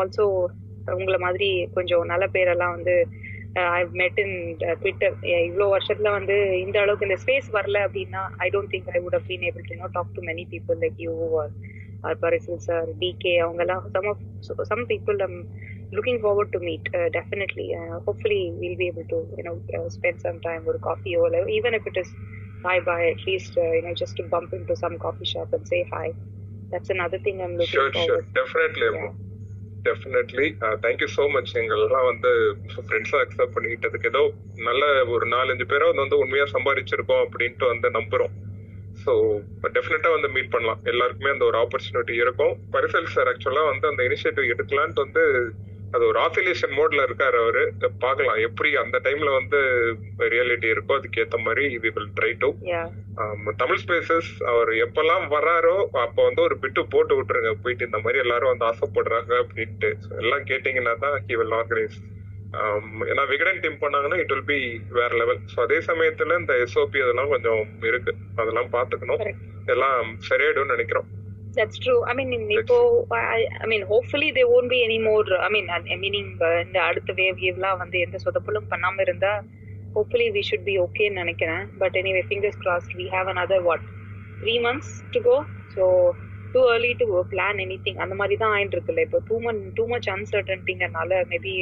[0.00, 0.26] Also
[0.94, 2.94] உங்களை மாதிரி கொஞ்சம் நல்ல பேரெல்லாம் வந்து
[3.70, 4.36] ஐ மெட் இன்
[4.80, 5.14] ட்விட்டர்
[5.46, 9.28] இவ்வளோ வருஷத்துல வந்து இந்த அளவுக்கு இந்த ஸ்பேஸ் வரல அப்படின்னா I don't think I would have
[9.30, 11.52] been able to know talk to many people like you are
[12.20, 14.22] Parisal sir DK அவங்கெல்லாம் some of
[14.70, 15.38] some people I'm
[15.92, 17.66] looking forward to meet definitely
[18.06, 19.54] hopefully will be able to you know
[19.96, 22.12] spend some time ஒரு காஃபியோ இல்லை even if it is
[22.64, 26.12] hi bye at least you know just bump in to some coffee shop and say hi
[26.72, 28.88] that's another thing i'm looking sure forward definitely
[29.84, 30.46] definitely
[30.84, 32.30] thank you so much எங்களெல்லாம் வந்து
[32.78, 34.22] ஃப்ரெண்ட்ஸாக accept பண்ணிக்கிட்டதுக்கு ஏதோ
[34.60, 34.82] நல்ல
[35.14, 38.34] ஒரு நாலஞ்சு பேரை வந்து உண்மையா சம்பாதிச்சிருக்கோம் அப்படின்ட்டு வந்து நம்புறோம்.
[39.08, 39.14] ஸோ
[39.76, 40.80] டெஃபினட்டா வந்து மீட் பண்ணலாம்.
[40.92, 42.54] எல்லாருக்குமே அந்த ஒரு ஆப்பர்ச்சுனிட்டி இருக்கும்.
[42.74, 45.24] பரிசல் சார் ஆக்சுவலா வந்து அந்த இனிஷியேட்டிவ் எடுக்கலான்ட்டு வந்து
[45.96, 47.62] அது ஒரு ஆசிலேஷன் மோட்ல இருக்காரு அவரு.
[48.02, 48.40] பார்க்கலாம்.
[48.46, 49.58] எப்படி அந்த டைம்ல வந்து
[50.34, 52.50] ரியாலிட்டி இருக்கோ அதுக்கு ஏத்த மாதிரி we will try to
[53.62, 57.52] Tamil spaces அவர் எப்பெல்லாம் வராரோ அப்ப வந்து ஒரு பிட்டு போட்டு விட்டுருங்க.
[57.64, 59.90] போயிட்டு இந்த மாதிரி எல்லாரும் வந்து ஆசைப்படுறாங்க அப்படின்ட்டு.
[60.22, 61.98] எல்லாம் கேட்டீங்கன்னா தான் ஹி வில் ஆர்கனைஸ்
[63.10, 64.58] ஏன்னா விகடன் டீம் பண்ணாங்கன்னா இட் வில் பி
[64.98, 69.24] வேற லெவல் ஸோ அதே சமயத்துல இந்த எஸ்ஓபி அதெல்லாம் கொஞ்சம் இருக்கு அதெல்லாம் பாத்துக்கணும்
[69.74, 71.08] எல்லாம் சரியாயிடும்னு நினைக்கிறோம்
[71.84, 72.00] true.
[72.10, 72.76] I mean, in இப்போ
[73.92, 75.24] hopefully there won't be any more.
[75.46, 79.32] I mean, I meaning uh, இந்த அடுத்த வேவ் வேவ்லாம் வந்து எந்த சொதப்பலும் பண்ணாம இருந்தா
[79.94, 83.82] hopefully we should be okay ன்னு நினைக்கிறேன் but anyway fingers crossed we have another what
[84.42, 85.36] three months to go
[86.54, 89.04] too early to plan anything அந்த மாதிரி தான் ஆயிட்டு இருக்குல்ல.
[89.06, 91.54] இப்போ டூ மந்த் டூ மச் அன்சர்டன்ட்டிங்கனால மேபி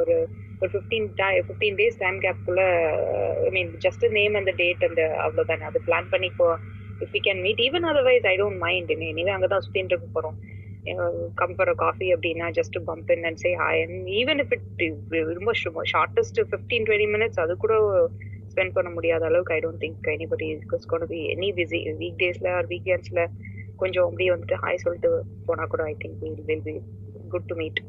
[0.00, 0.16] ஒரு
[0.60, 1.06] ஒரு ஃபிஃப்டீன்
[1.46, 2.62] ஃபிஃப்டீன் டேஸ் டைம் கேப்குள்ள
[3.46, 6.48] ஐ மீன் ஜஸ்ட் நேம் அந்த டேட் அந்த அவ்வளோதானே அது பிளான் பண்ணி இப்போ
[7.04, 10.38] if you can meet even otherwise I don't mind anyway அங்கே தான் சுற்றின்னு இருக்க போகிறோம்
[11.40, 14.66] கம் ஃபார் காஃபி அப்படின்னா just bump in and say hi and even if it
[15.32, 15.52] ரொம்ப
[15.94, 17.74] ஷார்ட்டஸ்ட் ஃபிஃப்டீன் டுவெண்ட்டி மினிட்ஸ் அது கூட
[18.52, 22.50] ஸ்பெண்ட் பண்ண முடியாத அளவுக்கு I don't think anybody is gonna be any busy week டேஸில்
[22.56, 23.22] ஆர் வீக்கெண்ட்ஸ்ல
[23.78, 25.10] கொஞ்சம் அப்படியே வந்துட்டு ஹாய் சொல்லிட்டு
[25.48, 26.74] போனா கூட I think will will be
[27.30, 27.80] good to meet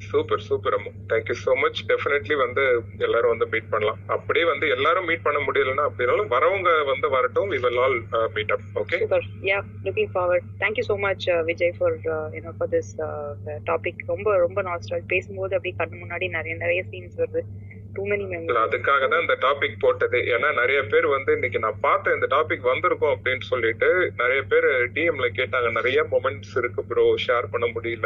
[0.00, 0.90] super super Ammu.
[1.10, 2.62] Thank you so much definitely வந்து
[3.06, 3.98] எல்லாரும் வந்து மீட் பண்ணலாம்.
[4.16, 7.50] அப்படியே வந்து எல்லாரும் மீட் பண்ண முடியலன்னா அப்படின்னாலும் வரவங்க வந்து வரட்டும்.
[7.52, 7.96] We will all
[8.36, 11.96] meet up okay super yeah looking forward thank you so much Vijay for
[12.36, 12.90] you know for this
[13.70, 17.42] topic ரொம்ப ரொம்ப நாஸ்டால் பேசும்போது அப்படியே கண்ணு முன்னாடி நிறைய நிறைய சீன்ஸ் வருது.
[17.94, 20.18] டூ மெனி இல்ல அதுக்காக தான் இந்த டாபிக் போட்டது.
[20.18, 25.28] ஏன்னா நிறைய பேர் வந்து இன்னைக்கு நான் பார்த்தேன் இந்த டாபிக் வந்திருக்கும் அப்படின்னு சொல்லிட்டு நிறைய பேர் டிஎம்ல
[25.38, 25.70] கேட்டாங்க.
[25.70, 28.00] நிறைய மொமெண்ட்ஸ் இருக்கு ப்ரோ ஷேர் பண்ண முடியல.